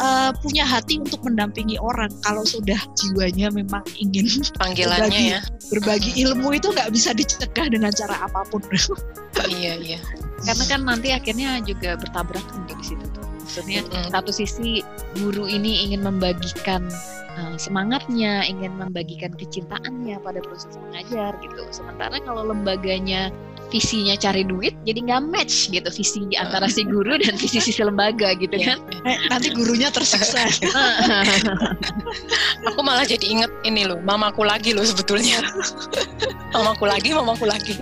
[0.00, 2.12] uh, punya hati untuk mendampingi orang.
[2.24, 5.40] Kalau sudah jiwanya memang ingin panggilannya berbagi, ya,
[5.72, 8.60] berbagi ilmu itu nggak bisa dicegah dengan cara apa pun.
[9.60, 10.00] iya iya.
[10.44, 13.27] Karena kan nanti akhirnya juga bertabrakan di situ tuh.
[13.48, 14.12] Maksudnya mm.
[14.12, 14.84] satu sisi
[15.16, 16.84] guru ini ingin membagikan
[17.32, 21.64] uh, semangatnya, ingin membagikan kecintaannya pada proses mengajar gitu.
[21.72, 23.32] Sementara kalau lembaganya
[23.68, 28.32] visinya cari duit, jadi nggak match gitu visi antara si guru dan visi si lembaga
[28.36, 28.76] gitu iya.
[28.76, 28.78] kan.
[29.04, 30.48] Eh, nanti gurunya tersiksa.
[32.68, 35.44] aku malah jadi inget ini loh, mamaku lagi loh sebetulnya.
[36.56, 37.76] mamaku lagi, mamaku lagi.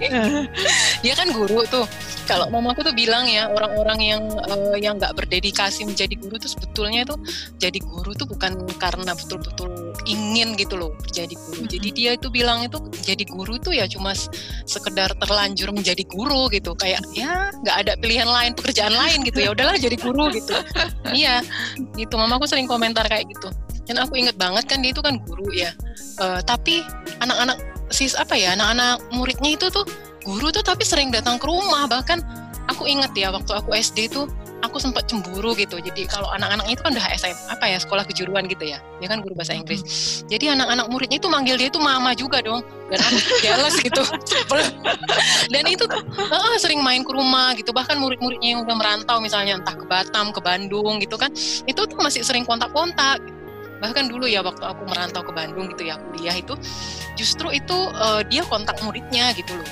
[1.02, 1.86] Dia kan guru tuh
[2.26, 7.06] kalau mamaku tuh bilang ya orang-orang yang uh, yang nggak berdedikasi menjadi guru tuh sebetulnya
[7.06, 7.22] tuh
[7.62, 11.62] jadi guru tuh bukan karena betul-betul ingin gitu loh menjadi guru.
[11.70, 14.12] Jadi dia itu bilang itu jadi guru tuh ya cuma
[14.66, 16.72] sekedar terlanjur menjadi guru gitu.
[16.74, 20.56] Kayak ya nggak ada pilihan lain pekerjaan lain gitu ya udahlah jadi guru gitu.
[21.12, 21.44] iya
[22.00, 23.52] gitu mamaku sering komentar kayak gitu.
[23.86, 25.70] Dan aku inget banget kan dia itu kan guru ya.
[26.16, 26.80] Uh, tapi
[27.20, 27.60] anak-anak
[27.92, 29.86] sis apa ya anak-anak muridnya itu tuh
[30.26, 32.18] guru tuh tapi sering datang ke rumah bahkan
[32.66, 34.26] aku inget ya waktu aku SD tuh
[34.64, 35.76] aku sempat cemburu gitu.
[35.76, 38.78] Jadi kalau anak-anak itu kan udah SM apa ya sekolah kejuruan gitu ya.
[39.02, 39.82] Dia kan guru bahasa Inggris.
[40.28, 42.64] Jadi anak-anak muridnya itu manggil dia itu mama juga dong.
[42.88, 44.02] Dan aku jealous gitu.
[45.52, 47.74] Dan itu uh, sering main ke rumah gitu.
[47.74, 51.28] Bahkan murid-muridnya yang udah merantau misalnya entah ke Batam ke Bandung gitu kan.
[51.66, 53.20] Itu tuh masih sering kontak-kontak.
[53.76, 56.56] Bahkan dulu ya waktu aku merantau ke Bandung gitu ya kuliah itu
[57.12, 59.68] justru itu uh, dia kontak muridnya gitu loh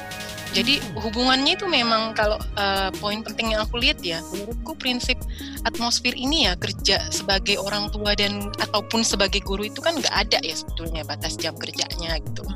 [0.54, 5.18] jadi hubungannya itu memang kalau uh, poin penting yang aku lihat ya, menurutku prinsip
[5.66, 10.38] atmosfer ini ya kerja sebagai orang tua dan ataupun sebagai guru itu kan nggak ada
[10.46, 12.46] ya sebetulnya batas jam kerjanya gitu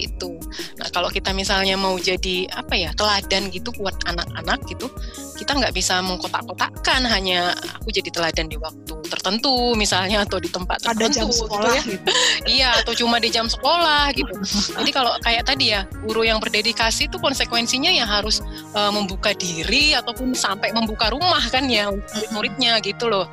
[0.00, 0.40] gitu.
[0.80, 4.88] Nah kalau kita misalnya mau jadi apa ya teladan gitu buat anak-anak gitu,
[5.36, 10.80] kita nggak bisa mengkotak-kotakkan hanya aku jadi teladan di waktu tertentu misalnya atau di tempat
[10.80, 11.04] tertentu.
[11.04, 11.92] Ada jam gitu sekolah gitu.
[11.92, 12.10] gitu.
[12.56, 14.32] iya atau cuma di jam sekolah gitu.
[14.80, 18.40] Jadi kalau kayak tadi ya guru yang berdedikasi itu konsekuensinya ya harus
[18.72, 23.28] uh, membuka diri ataupun sampai membuka rumah kan ya murid-muridnya gitu loh.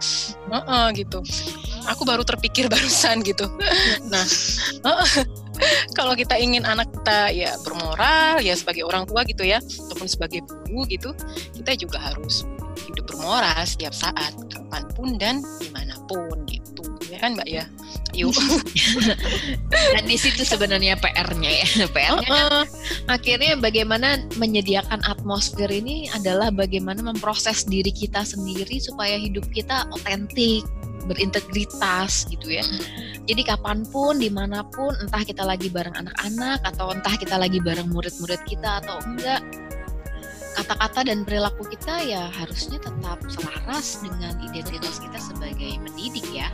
[0.51, 1.23] Uh -uh, gitu.
[1.87, 3.47] Aku baru terpikir barusan gitu.
[4.11, 4.27] Nah,
[4.83, 5.47] uh -uh
[5.97, 10.45] kalau kita ingin anak kita ya bermoral ya sebagai orang tua gitu ya ataupun sebagai
[10.45, 11.09] guru gitu
[11.57, 12.45] kita juga harus
[12.85, 16.83] hidup bermoral setiap saat kapan pun dan di mana pun gitu.
[17.07, 17.65] Ya kan mbak ya?
[18.15, 18.35] Yuk.
[19.95, 22.65] Dan di situ sebenarnya PR-nya ya PR-nya kan.
[23.07, 30.67] Akhirnya bagaimana menyediakan atmosfer ini adalah bagaimana memproses diri kita sendiri supaya hidup kita otentik
[31.07, 32.65] berintegritas gitu ya.
[33.27, 37.63] Jadi kapan pun, di mana pun, entah kita lagi bareng anak-anak atau entah kita lagi
[37.63, 39.39] bareng murid-murid kita atau enggak,
[40.57, 46.49] kata-kata dan perilaku kita ya harusnya tetap selaras dengan identitas kita sebagai pendidik ya.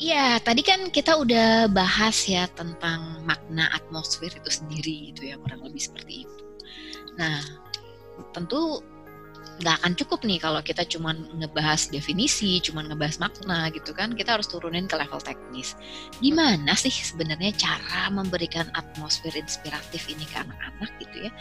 [0.00, 5.64] Iya, tadi kan kita udah bahas ya tentang makna atmosfer itu sendiri gitu ya, kurang
[5.64, 6.40] lebih seperti itu.
[7.20, 7.40] Nah,
[8.32, 8.80] tentu
[9.62, 14.14] nggak akan cukup nih kalau kita cuma ngebahas definisi, cuma ngebahas makna gitu kan.
[14.14, 15.78] Kita harus turunin ke level teknis.
[16.18, 21.32] Gimana sih sebenarnya cara memberikan atmosfer inspiratif ini ke anak-anak gitu ya,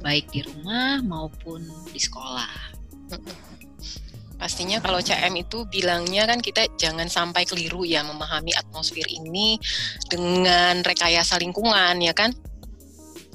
[0.00, 2.80] baik di rumah maupun di sekolah.
[4.42, 9.54] Pastinya kalau CM itu bilangnya kan kita jangan sampai keliru ya memahami atmosfer ini
[10.10, 12.34] dengan rekayasa lingkungan ya kan.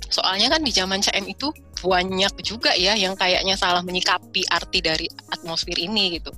[0.07, 1.51] Soalnya kan di zaman CM itu
[1.83, 6.33] banyak juga ya yang kayaknya salah menyikapi arti dari atmosfer ini gitu.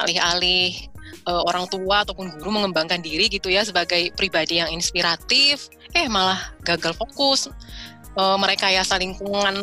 [0.00, 0.72] Alih-alih
[1.28, 6.54] uh, orang tua ataupun guru mengembangkan diri gitu ya sebagai pribadi yang inspiratif, eh malah
[6.64, 7.50] gagal fokus.
[8.14, 9.58] Mereka ya lingkungan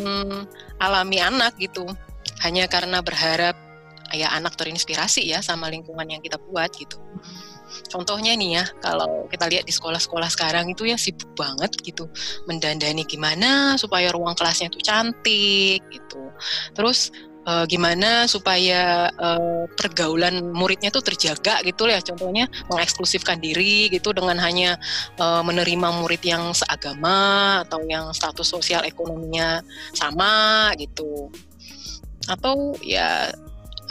[0.84, 1.88] alami anak gitu.
[2.44, 3.56] Hanya karena berharap
[4.12, 7.00] ya anak terinspirasi ya sama lingkungan yang kita buat gitu.
[7.88, 12.08] Contohnya nih ya, kalau kita lihat di sekolah-sekolah sekarang itu ya sibuk banget gitu,
[12.46, 16.32] mendandani gimana supaya ruang kelasnya itu cantik gitu.
[16.76, 17.12] Terus
[17.46, 24.38] uh, gimana supaya uh, pergaulan muridnya tuh terjaga gitu ya contohnya mengeksklusifkan diri gitu dengan
[24.42, 24.78] hanya
[25.18, 31.32] uh, menerima murid yang seagama atau yang status sosial ekonominya sama gitu
[32.30, 33.34] atau ya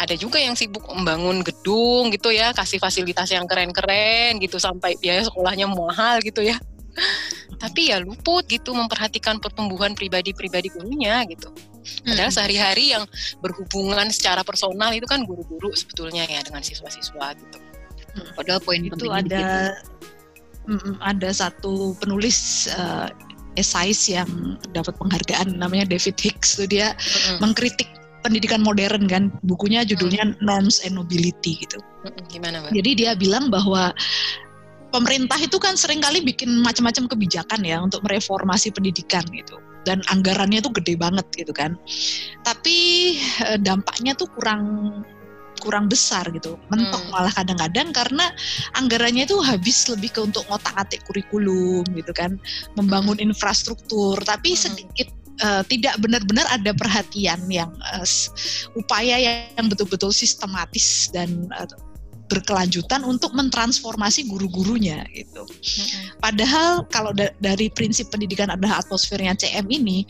[0.01, 5.29] ada juga yang sibuk membangun gedung gitu ya, kasih fasilitas yang keren-keren gitu sampai biaya
[5.29, 6.57] sekolahnya mahal gitu ya.
[7.61, 11.53] Tapi ya luput gitu memperhatikan pertumbuhan pribadi-pribadi gurunya gitu.
[12.09, 13.05] Padahal sehari-hari yang
[13.45, 17.59] berhubungan secara personal itu kan guru-guru sebetulnya ya dengan siswa-siswa gitu.
[18.33, 19.77] Padahal poin itu ada
[20.65, 20.97] gitu.
[21.05, 23.13] ada satu penulis uh,
[23.61, 27.37] esais yang dapat penghargaan namanya David Hicks tuh dia mm-hmm.
[27.45, 30.45] mengkritik pendidikan modern kan bukunya judulnya hmm.
[30.45, 31.81] Norms and Nobility gitu.
[32.29, 32.71] Gimana, Mbak?
[32.77, 33.93] Jadi dia bilang bahwa
[34.93, 39.57] pemerintah itu kan sering kali bikin macam-macam kebijakan ya untuk mereformasi pendidikan gitu.
[39.89, 41.77] Dan anggarannya tuh gede banget gitu kan.
[42.45, 42.77] Tapi
[43.49, 44.65] eh, dampaknya tuh kurang
[45.61, 47.13] kurang besar gitu mentok hmm.
[47.13, 48.33] malah kadang-kadang karena
[48.81, 52.41] anggarannya itu habis lebih ke untuk ngotak-atik kurikulum gitu kan
[52.81, 53.29] membangun hmm.
[53.29, 54.61] infrastruktur tapi hmm.
[54.65, 55.09] sedikit
[55.43, 58.07] uh, tidak benar-benar ada perhatian yang uh,
[58.77, 59.17] upaya
[59.57, 61.69] yang betul-betul sistematis dan uh,
[62.31, 65.43] berkelanjutan untuk mentransformasi guru-gurunya gitu.
[66.23, 70.07] Padahal kalau da dari prinsip pendidikan adalah atmosfernya CM ini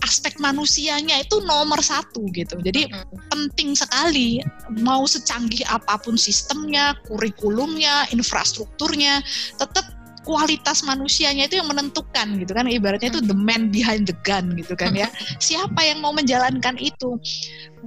[0.00, 2.56] aspek manusianya itu nomor satu gitu.
[2.62, 2.88] Jadi
[3.28, 4.40] penting sekali
[4.80, 9.20] mau secanggih apa pun sistemnya, kurikulumnya, infrastrukturnya,
[9.58, 9.97] tetap
[10.28, 12.68] kualitas manusianya itu yang menentukan gitu kan.
[12.68, 15.08] Ibaratnya itu the man behind the gun gitu kan ya.
[15.40, 17.16] Siapa yang mau menjalankan itu?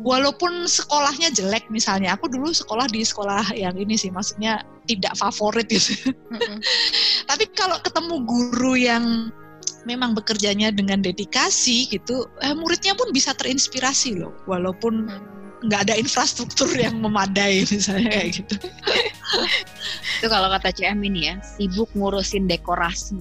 [0.02, 2.18] Walaupun sekolahnya jelek misalnya.
[2.18, 5.94] Aku dulu sekolah di sekolah yang ini sih maksudnya tidak favorit gitu.
[7.30, 9.30] Tapi kalau ketemu guru yang
[9.86, 14.34] memang bekerjanya dengan dedikasi gitu eh, muridnya pun bisa terinspirasi loh.
[14.50, 15.06] Walaupun
[15.62, 18.56] nggak ada infrastruktur yang memadai misalnya kayak gitu.
[20.22, 23.18] itu kalau kata CM ini ya sibuk ngurusin dekorasi.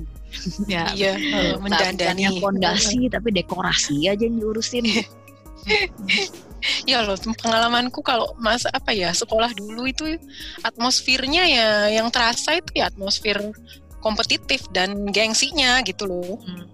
[0.69, 1.17] ya, iya,
[1.57, 4.85] mendandani fondasi tapi dekorasi aja yang diurusin.
[6.91, 10.05] ya loh pengalamanku kalau masa apa ya sekolah dulu itu
[10.61, 13.41] atmosfernya ya yang terasa itu ya atmosfer
[14.05, 16.37] kompetitif dan gengsinya gitu loh.
[16.45, 16.69] Hmm.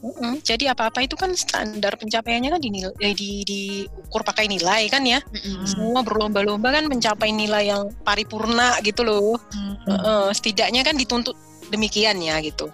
[0.00, 0.32] Mm-hmm.
[0.44, 5.20] Jadi apa-apa itu kan standar pencapaiannya kan dinilai, eh, di, diukur pakai nilai kan ya.
[5.20, 5.66] Mm-hmm.
[5.68, 9.36] Semua berlomba-lomba kan mencapai nilai yang paripurna gitu loh.
[9.52, 9.96] Mm-hmm.
[10.00, 11.36] Uh, setidaknya kan dituntut
[11.70, 12.68] demikian ya gitu.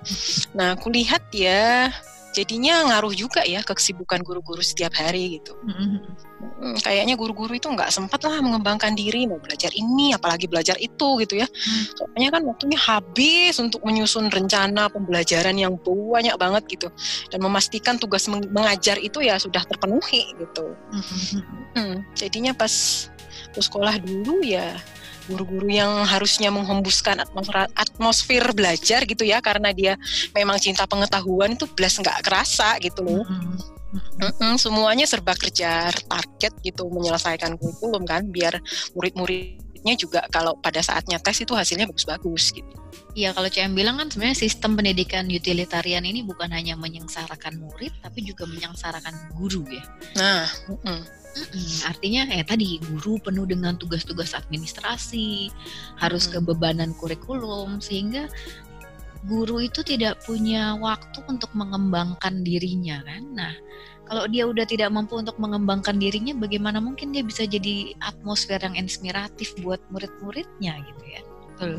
[0.56, 1.92] Nah, kulihat ya
[2.36, 5.56] jadinya ngaruh juga ya ke kesibukan guru-guru setiap hari gitu.
[5.64, 6.84] Mm-hmm.
[6.84, 11.40] kayaknya guru-guru itu nggak sempat lah mengembangkan diri mau belajar ini apalagi belajar itu gitu
[11.40, 11.48] ya.
[11.48, 11.82] Mm.
[11.96, 16.88] Soalnya kan waktunya habis untuk menyusun rencana pembelajaran yang banyak banget gitu
[17.32, 20.76] dan memastikan tugas mengajar itu ya sudah terpenuhi gitu.
[20.92, 21.40] Mm-hmm.
[21.72, 22.72] Hmm, jadinya pas
[23.56, 24.76] sekolah dulu ya
[25.26, 29.94] guru-guru yang harusnya menghembuskan atmosfer, atmosfer belajar gitu ya karena dia
[30.32, 33.22] memang cinta pengetahuan itu belas nggak kerasa gitu loh.
[33.26, 33.76] Mm-hmm.
[33.96, 38.60] Mm-hmm, semuanya serba kerja target gitu menyelesaikan kurikulum kan biar
[39.94, 42.74] juga kalau pada saatnya tes itu hasilnya bagus-bagus gitu.
[43.14, 48.26] Iya kalau CM bilang kan sebenarnya sistem pendidikan utilitarian ini bukan hanya menyengsarakan murid tapi
[48.26, 49.84] juga menyengsarakan guru ya.
[50.18, 55.52] Nah, mm Mm-mm, artinya eh tadi guru penuh dengan tugas-tugas administrasi,
[56.00, 56.32] harus mm.
[56.32, 58.24] kebebanan kurikulum sehingga
[59.28, 63.22] guru itu tidak punya waktu untuk mengembangkan dirinya kan.
[63.36, 63.52] Nah,
[64.06, 68.78] kalau dia udah tidak mampu untuk mengembangkan dirinya, bagaimana mungkin dia bisa jadi atmosfer yang
[68.78, 71.20] inspiratif buat murid-muridnya gitu ya?
[71.56, 71.72] Betul.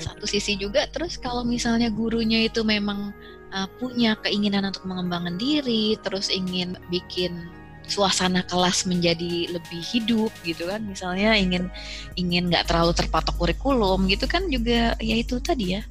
[0.00, 3.12] Satu sisi juga, terus kalau misalnya gurunya itu memang
[3.52, 7.50] uh, punya keinginan untuk mengembangkan diri, terus ingin bikin
[7.88, 11.72] suasana kelas menjadi lebih hidup gitu kan misalnya ingin
[12.20, 15.82] ingin nggak terlalu terpatok kurikulum gitu kan juga ya itu tadi ya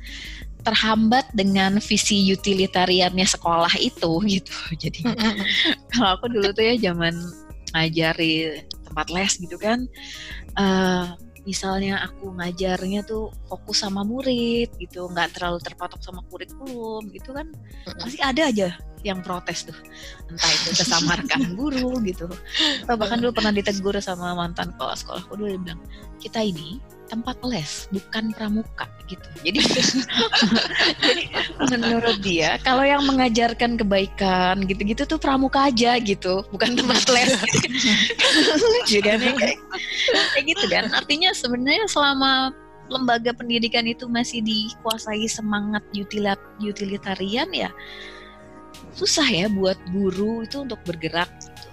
[0.67, 4.55] terhambat dengan visi utilitariannya sekolah itu gitu.
[4.75, 5.07] Jadi
[5.95, 7.15] kalau aku dulu tuh ya zaman
[7.71, 9.83] ngajari tempat les gitu kan
[10.55, 11.15] uh,
[11.47, 17.47] misalnya aku ngajarnya tuh fokus sama murid gitu nggak terlalu terpatok sama kurikulum gitu kan
[17.99, 18.75] pasti ada aja
[19.05, 19.77] yang protes tuh.
[20.27, 22.27] Entah itu kesamarkan guru gitu
[22.83, 25.81] atau bahkan dulu pernah ditegur sama mantan kepala sekolahku dulu dia bilang
[26.19, 29.27] kita ini tempat les bukan pramuka gitu.
[29.41, 29.59] Jadi
[31.07, 31.23] jadi
[31.71, 36.43] menurut dia kalau yang mengajarkan kebaikan gitu-gitu tuh pramuka aja gitu.
[36.51, 37.31] Bukan tempat les.
[38.91, 39.57] Juga nih kayak,
[40.35, 40.85] kayak gitu kan.
[40.91, 42.51] Artinya sebenarnya selama
[42.87, 45.83] lembaga pendidikan itu masih dikuasai semangat
[46.63, 47.67] utilitarian ya
[48.97, 51.65] susah ya buat guru itu untuk bergerak gitu.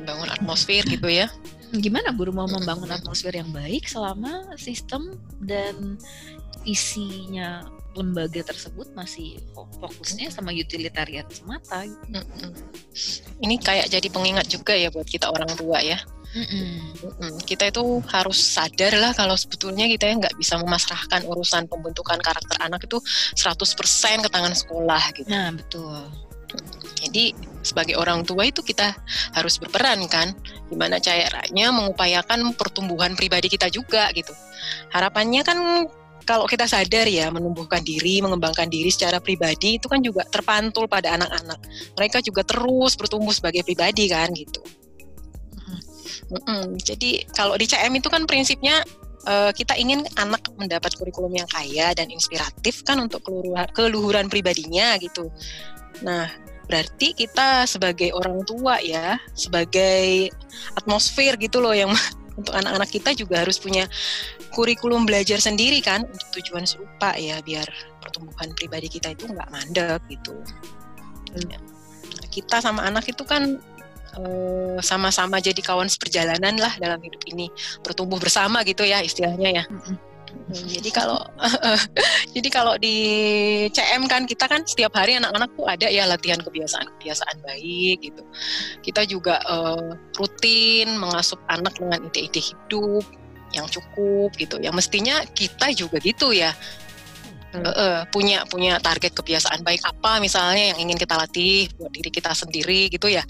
[0.00, 1.28] Bangun atmosfer gitu ya.
[1.72, 5.96] Gimana guru mau membangun atmosfer yang baik selama sistem dan
[6.64, 11.84] isinya lembaga tersebut masih fokusnya sama utilitarian semata.
[13.40, 16.00] Ini kayak jadi pengingat juga ya buat kita orang tua ya.
[16.32, 17.32] Mm -mm.
[17.44, 22.56] Kita itu harus sadar lah kalau sebetulnya kita ya nggak bisa memasrahkan urusan pembentukan karakter
[22.64, 22.96] anak itu
[23.36, 25.28] 100% ke tangan sekolah gitu.
[25.28, 26.08] Nah, betul.
[27.04, 28.94] Jadi sebagai orang tua itu kita
[29.34, 30.34] harus berperan kan,
[30.68, 34.34] gimana caranya mengupayakan pertumbuhan pribadi kita juga gitu.
[34.90, 35.58] Harapannya kan
[36.22, 41.18] kalau kita sadar ya menumbuhkan diri, mengembangkan diri secara pribadi itu kan juga terpantul pada
[41.18, 41.58] anak-anak.
[41.98, 44.62] Mereka juga terus bertumbuh sebagai pribadi kan gitu.
[46.32, 46.80] Mm-mm.
[46.80, 48.80] Jadi kalau di CM itu kan prinsipnya
[49.28, 53.20] uh, kita ingin anak mendapat kurikulum yang kaya dan inspiratif kan untuk
[53.74, 55.28] keluhuran pribadinya gitu.
[56.00, 56.26] Nah,
[56.66, 60.30] berarti kita sebagai orang tua ya, sebagai
[60.78, 61.90] atmosfer gitu loh yang
[62.38, 63.84] untuk anak-anak kita juga harus punya
[64.52, 67.68] kurikulum belajar sendiri kan untuk tujuan serupa ya biar
[68.00, 70.36] pertumbuhan pribadi kita itu nggak mandek gitu.
[71.48, 71.60] Ya.
[72.32, 73.60] Kita sama anak itu kan
[74.16, 77.52] eh, sama-sama jadi kawan seperjalanan lah dalam hidup ini
[77.84, 79.64] bertumbuh bersama gitu ya istilahnya ya.
[79.68, 79.96] Hmm,
[80.50, 81.22] jadi kalau
[82.36, 82.96] jadi kalau di
[83.70, 88.22] CM kan kita kan setiap hari anak-anak tuh ada ya latihan kebiasaan-kebiasaan baik gitu.
[88.82, 93.04] Kita juga uh, rutin mengasuh anak dengan ide-ide hidup
[93.54, 94.58] yang cukup gitu.
[94.58, 96.50] Yang mestinya kita juga gitu ya.
[97.52, 102.08] Uh, uh, punya punya target kebiasaan baik apa misalnya yang ingin kita latih buat diri
[102.08, 103.20] kita sendiri gitu ya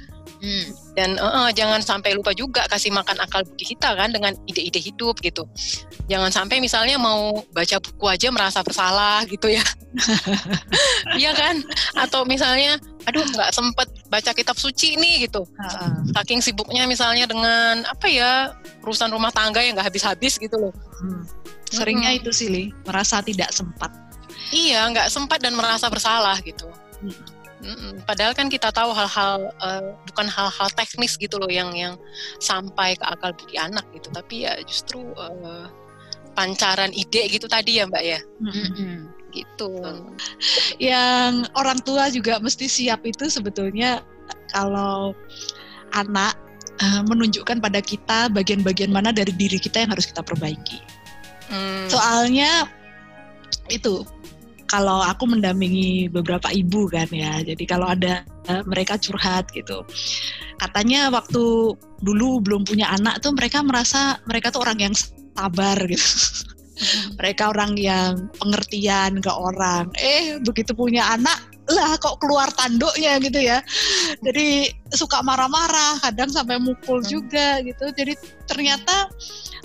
[0.43, 0.75] Hmm.
[0.99, 4.83] Dan uh, uh, jangan sampai lupa juga kasih makan akal budi kita kan dengan ide-ide
[4.83, 5.47] hidup gitu.
[6.11, 9.63] Jangan sampai misalnya mau baca buku aja merasa bersalah gitu ya.
[11.21, 11.61] Iya kan?
[11.95, 15.47] Atau misalnya aduh nggak sempet baca kitab suci nih gitu.
[16.11, 20.75] Saking sibuknya misalnya dengan apa ya urusan rumah tangga yang nggak habis-habis gitu loh.
[20.99, 21.23] Hmm.
[21.71, 22.19] Seringnya hmm.
[22.25, 23.95] itu sih, Li, merasa tidak sempat.
[24.53, 26.67] Iya, nggak sempat dan merasa bersalah gitu.
[26.99, 28.03] Hmm Mm-mm.
[28.03, 31.95] Padahal kan kita tahu hal-hal uh, bukan hal-hal teknis gitu loh yang yang
[32.43, 35.71] sampai ke akal budi anak gitu, tapi ya justru uh,
[36.35, 38.21] pancaran ide gitu tadi ya Mbak ya.
[38.43, 38.95] Mm-hmm.
[39.33, 39.71] Gitu.
[40.83, 44.03] Yang orang tua juga mesti siap itu sebetulnya
[44.51, 45.17] kalau
[45.95, 46.35] anak
[46.83, 50.83] uh, menunjukkan pada kita bagian-bagian mana dari diri kita yang harus kita perbaiki.
[51.49, 51.87] Mm.
[51.89, 52.67] Soalnya
[53.71, 54.03] itu
[54.73, 59.85] kalau aku mendampingi beberapa ibu kan ya, jadi kalau ada uh, mereka curhat gitu,
[60.57, 64.95] katanya waktu dulu belum punya anak tuh mereka merasa mereka tuh orang yang
[65.37, 66.09] sabar gitu.
[66.73, 67.15] Hmm.
[67.21, 69.93] mereka orang yang pengertian ke orang.
[70.01, 71.39] Eh begitu punya anak
[71.71, 73.63] lah kok keluar tanduknya gitu ya.
[74.25, 77.09] Jadi suka marah-marah, kadang sampai mukul hmm.
[77.13, 77.87] juga gitu.
[77.93, 78.17] Jadi
[78.49, 79.13] ternyata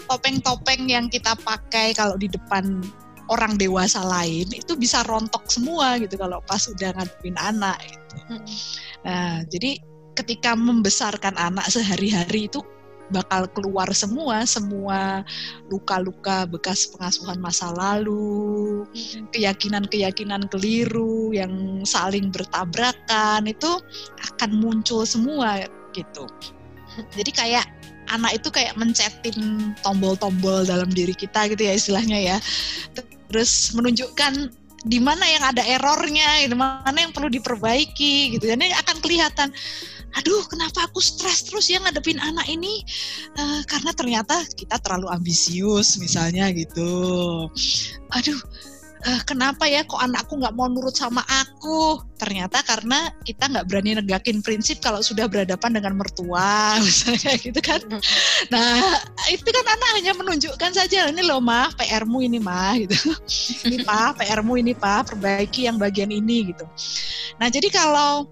[0.06, 2.86] topeng-topeng yang kita pakai kalau di depan
[3.28, 8.16] orang dewasa lain itu bisa rontok semua gitu kalau pas udah ngadepin anak gitu.
[9.06, 9.80] Nah, jadi
[10.18, 12.64] ketika membesarkan anak sehari-hari itu
[13.08, 15.24] bakal keluar semua semua
[15.72, 18.84] luka-luka bekas pengasuhan masa lalu,
[19.32, 23.80] keyakinan-keyakinan keliru yang saling bertabrakan itu
[24.36, 25.64] akan muncul semua
[25.96, 26.28] gitu.
[27.16, 27.66] Jadi kayak
[28.12, 32.38] anak itu kayak mencetin tombol-tombol dalam diri kita gitu ya istilahnya ya
[33.28, 34.52] terus menunjukkan
[34.88, 38.46] di mana yang ada errornya, di mana yang perlu diperbaiki gitu.
[38.48, 39.50] Jadi akan kelihatan
[40.16, 42.82] aduh kenapa aku stres terus ya ngadepin anak ini
[43.38, 46.90] uh, karena ternyata kita terlalu ambisius misalnya gitu
[48.16, 48.40] aduh
[49.06, 52.02] uh, kenapa ya kok anakku nggak mau nurut sama aku?
[52.18, 57.82] Ternyata karena kita nggak berani negakin prinsip kalau sudah berhadapan dengan mertua, misalnya gitu kan.
[58.50, 58.98] Nah,
[59.30, 62.98] itu kan anak hanya menunjukkan saja, ini loh mah, PR-mu ini mah, gitu.
[63.70, 66.66] ini pak, PR-mu ini pak, perbaiki yang bagian ini gitu.
[67.38, 68.26] Nah, jadi kalau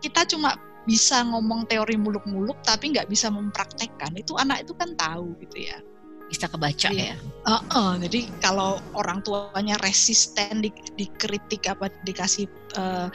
[0.00, 0.54] kita cuma
[0.86, 5.82] bisa ngomong teori muluk-muluk tapi nggak bisa mempraktekkan itu anak itu kan tahu gitu ya
[6.26, 7.14] bisa kebaca iya.
[7.14, 7.16] ya.
[7.46, 13.06] Uh, uh, jadi kalau orang tuanya resisten di, dikritik apa dikasih uh,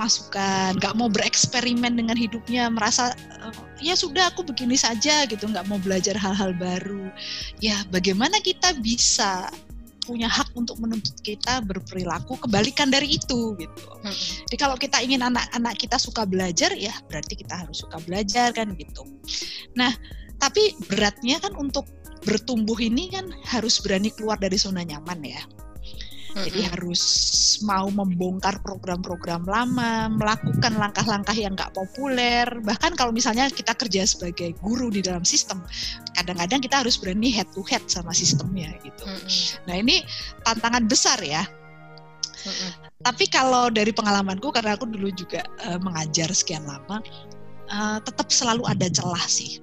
[0.00, 3.12] masukan, nggak mau bereksperimen dengan hidupnya, merasa
[3.44, 3.52] uh,
[3.84, 7.12] ya sudah aku begini saja gitu, nggak mau belajar hal-hal baru.
[7.60, 9.52] Ya bagaimana kita bisa
[10.04, 13.84] punya hak untuk menuntut kita berperilaku kebalikan dari itu gitu.
[14.04, 14.12] Hmm.
[14.48, 18.76] Jadi kalau kita ingin anak-anak kita suka belajar ya berarti kita harus suka belajar kan
[18.76, 19.02] gitu.
[19.80, 19.90] Nah,
[20.36, 21.88] tapi beratnya kan untuk
[22.24, 25.42] bertumbuh ini kan harus berani keluar dari zona nyaman ya.
[26.34, 27.02] Jadi harus
[27.62, 32.42] mau membongkar program-program lama, melakukan langkah-langkah yang nggak populer.
[32.42, 35.62] Bahkan kalau misalnya kita kerja sebagai guru di dalam sistem,
[36.18, 39.06] kadang-kadang kita harus berani head to head sama sistemnya gitu.
[39.06, 39.70] Mm-hmm.
[39.70, 40.02] Nah ini
[40.42, 41.46] tantangan besar ya.
[43.06, 46.98] Tapi kalau dari pengalamanku karena aku dulu juga uh, mengajar sekian lama,
[47.70, 49.62] uh, tetap selalu ada celah sih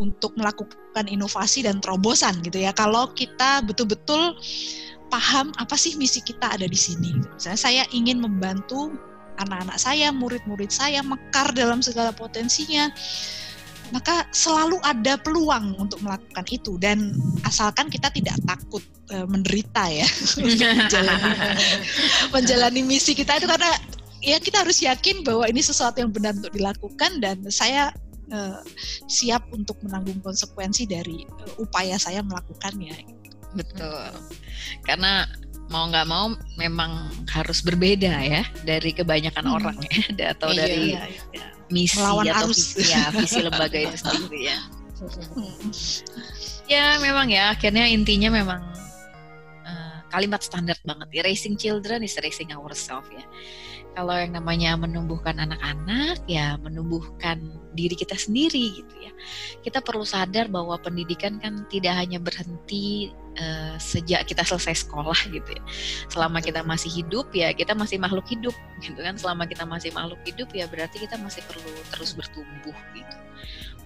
[0.00, 2.72] untuk melakukan inovasi dan terobosan gitu ya.
[2.72, 4.34] Kalau kita betul-betul
[5.12, 7.12] paham apa sih misi kita ada di sini.
[7.36, 8.96] Misalnya saya ingin membantu
[9.36, 12.88] anak-anak saya, murid-murid saya mekar dalam segala potensinya
[13.90, 17.10] maka selalu ada peluang untuk melakukan itu dan
[17.42, 20.06] asalkan kita tidak takut uh, menderita ya
[20.46, 21.30] menjalani,
[22.34, 23.70] menjalani misi kita itu karena
[24.22, 27.90] ya kita harus yakin bahwa ini sesuatu yang benar untuk dilakukan dan saya
[28.32, 28.62] uh,
[29.10, 32.94] siap untuk menanggung konsekuensi dari uh, upaya saya melakukannya.
[33.50, 34.14] Betul,
[34.86, 35.26] karena
[35.70, 39.56] mau nggak mau memang harus berbeda ya dari kebanyakan hmm.
[39.56, 39.76] orang
[40.18, 41.46] ya atau iya, dari iya, iya.
[41.70, 42.74] misi Melawan atau arus.
[42.74, 44.58] visi ya visi lembaga itu sendiri ya.
[46.66, 48.60] ya memang ya akhirnya intinya memang
[49.62, 53.22] uh, kalimat standar banget ya raising children is raising ourselves ya
[53.94, 57.42] kalau yang namanya menumbuhkan anak-anak ya menumbuhkan
[57.74, 59.12] diri kita sendiri gitu ya.
[59.62, 65.50] Kita perlu sadar bahwa pendidikan kan tidak hanya berhenti uh, sejak kita selesai sekolah gitu
[65.54, 65.62] ya.
[66.10, 69.14] Selama kita masih hidup ya kita masih makhluk hidup gitu kan.
[69.18, 73.16] Selama kita masih makhluk hidup ya berarti kita masih perlu terus bertumbuh gitu.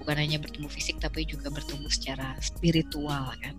[0.00, 3.56] Bukan hanya bertumbuh fisik tapi juga bertumbuh secara spiritual kan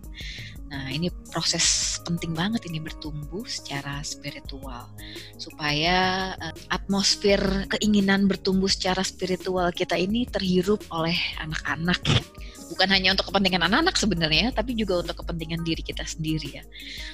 [0.66, 4.90] Nah, ini proses penting banget ini bertumbuh secara spiritual
[5.38, 7.38] supaya uh, atmosfer
[7.70, 12.22] keinginan bertumbuh secara spiritual kita ini terhirup oleh anak-anak ya.
[12.66, 16.64] Bukan hanya untuk kepentingan anak-anak sebenarnya, tapi juga untuk kepentingan diri kita sendiri ya.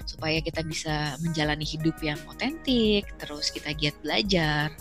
[0.09, 4.72] Supaya kita bisa menjalani hidup yang otentik, terus kita giat belajar.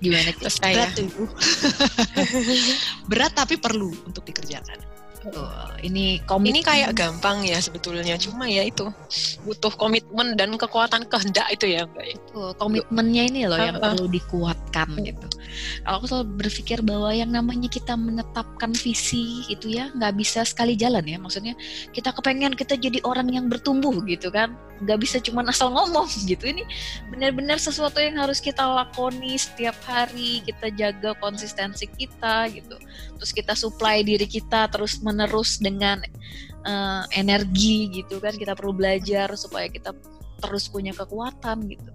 [0.00, 0.96] Gimana kita Berat,
[3.12, 4.93] Berat tapi perlu untuk dikerjakan.
[5.24, 5.48] Betul.
[5.80, 6.60] Ini komitmen.
[6.60, 8.92] Ini kayak gampang ya sebetulnya, cuma ya itu
[9.48, 12.06] butuh komitmen dan kekuatan kehendak itu ya, Mbak.
[12.12, 13.92] Itu komitmennya ini loh yang uh.
[13.92, 15.26] perlu dikuatkan gitu.
[15.84, 20.76] Kalau aku selalu berpikir bahwa yang namanya kita menetapkan visi itu ya nggak bisa sekali
[20.76, 21.16] jalan ya.
[21.16, 21.56] Maksudnya
[21.96, 24.52] kita kepengen kita jadi orang yang bertumbuh gitu kan,
[24.84, 26.44] nggak bisa cuma asal ngomong gitu.
[26.48, 26.64] Ini
[27.12, 30.44] benar-benar sesuatu yang harus kita lakoni setiap hari.
[30.44, 32.76] Kita jaga konsistensi kita gitu.
[33.20, 36.02] Terus kita supply diri kita terus menerus dengan
[36.66, 39.94] uh, energi gitu kan kita perlu belajar supaya kita
[40.42, 41.92] terus punya kekuatan gitu.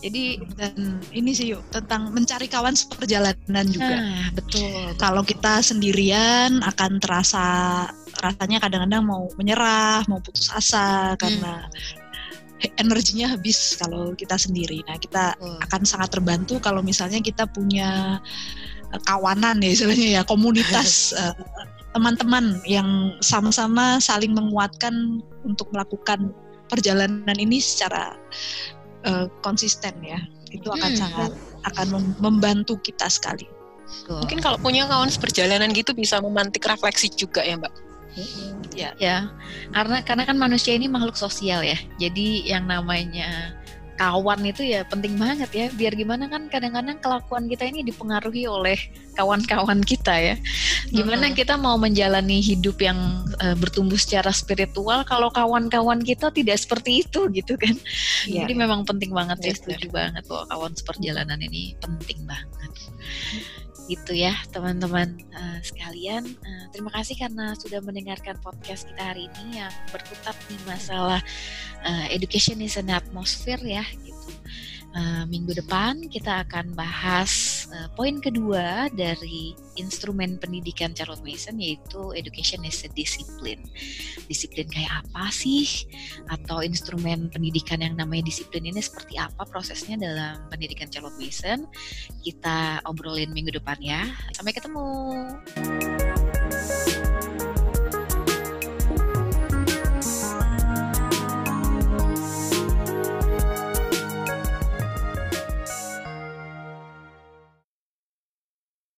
[0.00, 3.94] Jadi dan ini sih yuk tentang mencari kawan seperjalanan juga.
[4.00, 4.96] Nah, betul.
[4.96, 7.44] Kalau kita sendirian akan terasa
[8.18, 11.18] rasanya kadang-kadang mau menyerah, mau putus asa hmm.
[11.20, 11.54] karena
[12.80, 14.80] energinya habis kalau kita sendiri.
[14.88, 15.68] Nah, kita hmm.
[15.68, 18.18] akan sangat terbantu kalau misalnya kita punya
[18.90, 21.36] eh, kawanan ya istilahnya ya komunitas uh,
[21.90, 26.30] teman-teman yang sama-sama saling menguatkan untuk melakukan
[26.70, 28.14] perjalanan ini secara
[29.06, 30.22] uh, konsisten ya
[30.54, 31.00] itu akan hmm.
[31.00, 31.32] sangat
[31.66, 31.86] akan
[32.18, 33.46] membantu kita sekali.
[34.06, 37.74] Mungkin kalau punya kawan seperjalanan gitu bisa memantik refleksi juga ya mbak.
[38.74, 38.90] Ya.
[38.98, 39.30] ya,
[39.70, 41.78] karena karena kan manusia ini makhluk sosial ya.
[41.98, 43.54] Jadi yang namanya
[44.00, 45.66] kawan itu ya penting banget ya.
[45.76, 48.80] Biar gimana kan kadang-kadang kelakuan kita ini dipengaruhi oleh
[49.12, 50.34] kawan-kawan kita ya.
[50.88, 51.36] Gimana uh-huh.
[51.36, 52.96] kita mau menjalani hidup yang
[53.44, 57.76] uh, bertumbuh secara spiritual kalau kawan-kawan kita tidak seperti itu gitu kan.
[58.24, 58.48] Yeah.
[58.48, 62.72] jadi memang penting banget ya setuju banget bahwa kawan seperjalanan ini penting banget
[63.90, 66.22] gitu ya teman-teman uh, sekalian.
[66.46, 71.18] Uh, terima kasih karena sudah mendengarkan podcast kita hari ini yang berkutat di masalah
[71.82, 74.30] uh, education is an atmosphere ya gitu
[74.94, 82.14] uh, minggu depan kita akan bahas uh, poin kedua dari instrumen pendidikan Charles Mason yaitu
[82.14, 83.62] education is a discipline.
[84.26, 85.66] Disiplin kayak apa sih?
[86.30, 91.66] Atau instrumen pendidikan yang namanya disiplin ini seperti apa prosesnya dalam pendidikan Charles Mason?
[92.22, 94.06] Kita obrolin minggu depan ya.
[94.34, 94.86] Sampai ketemu.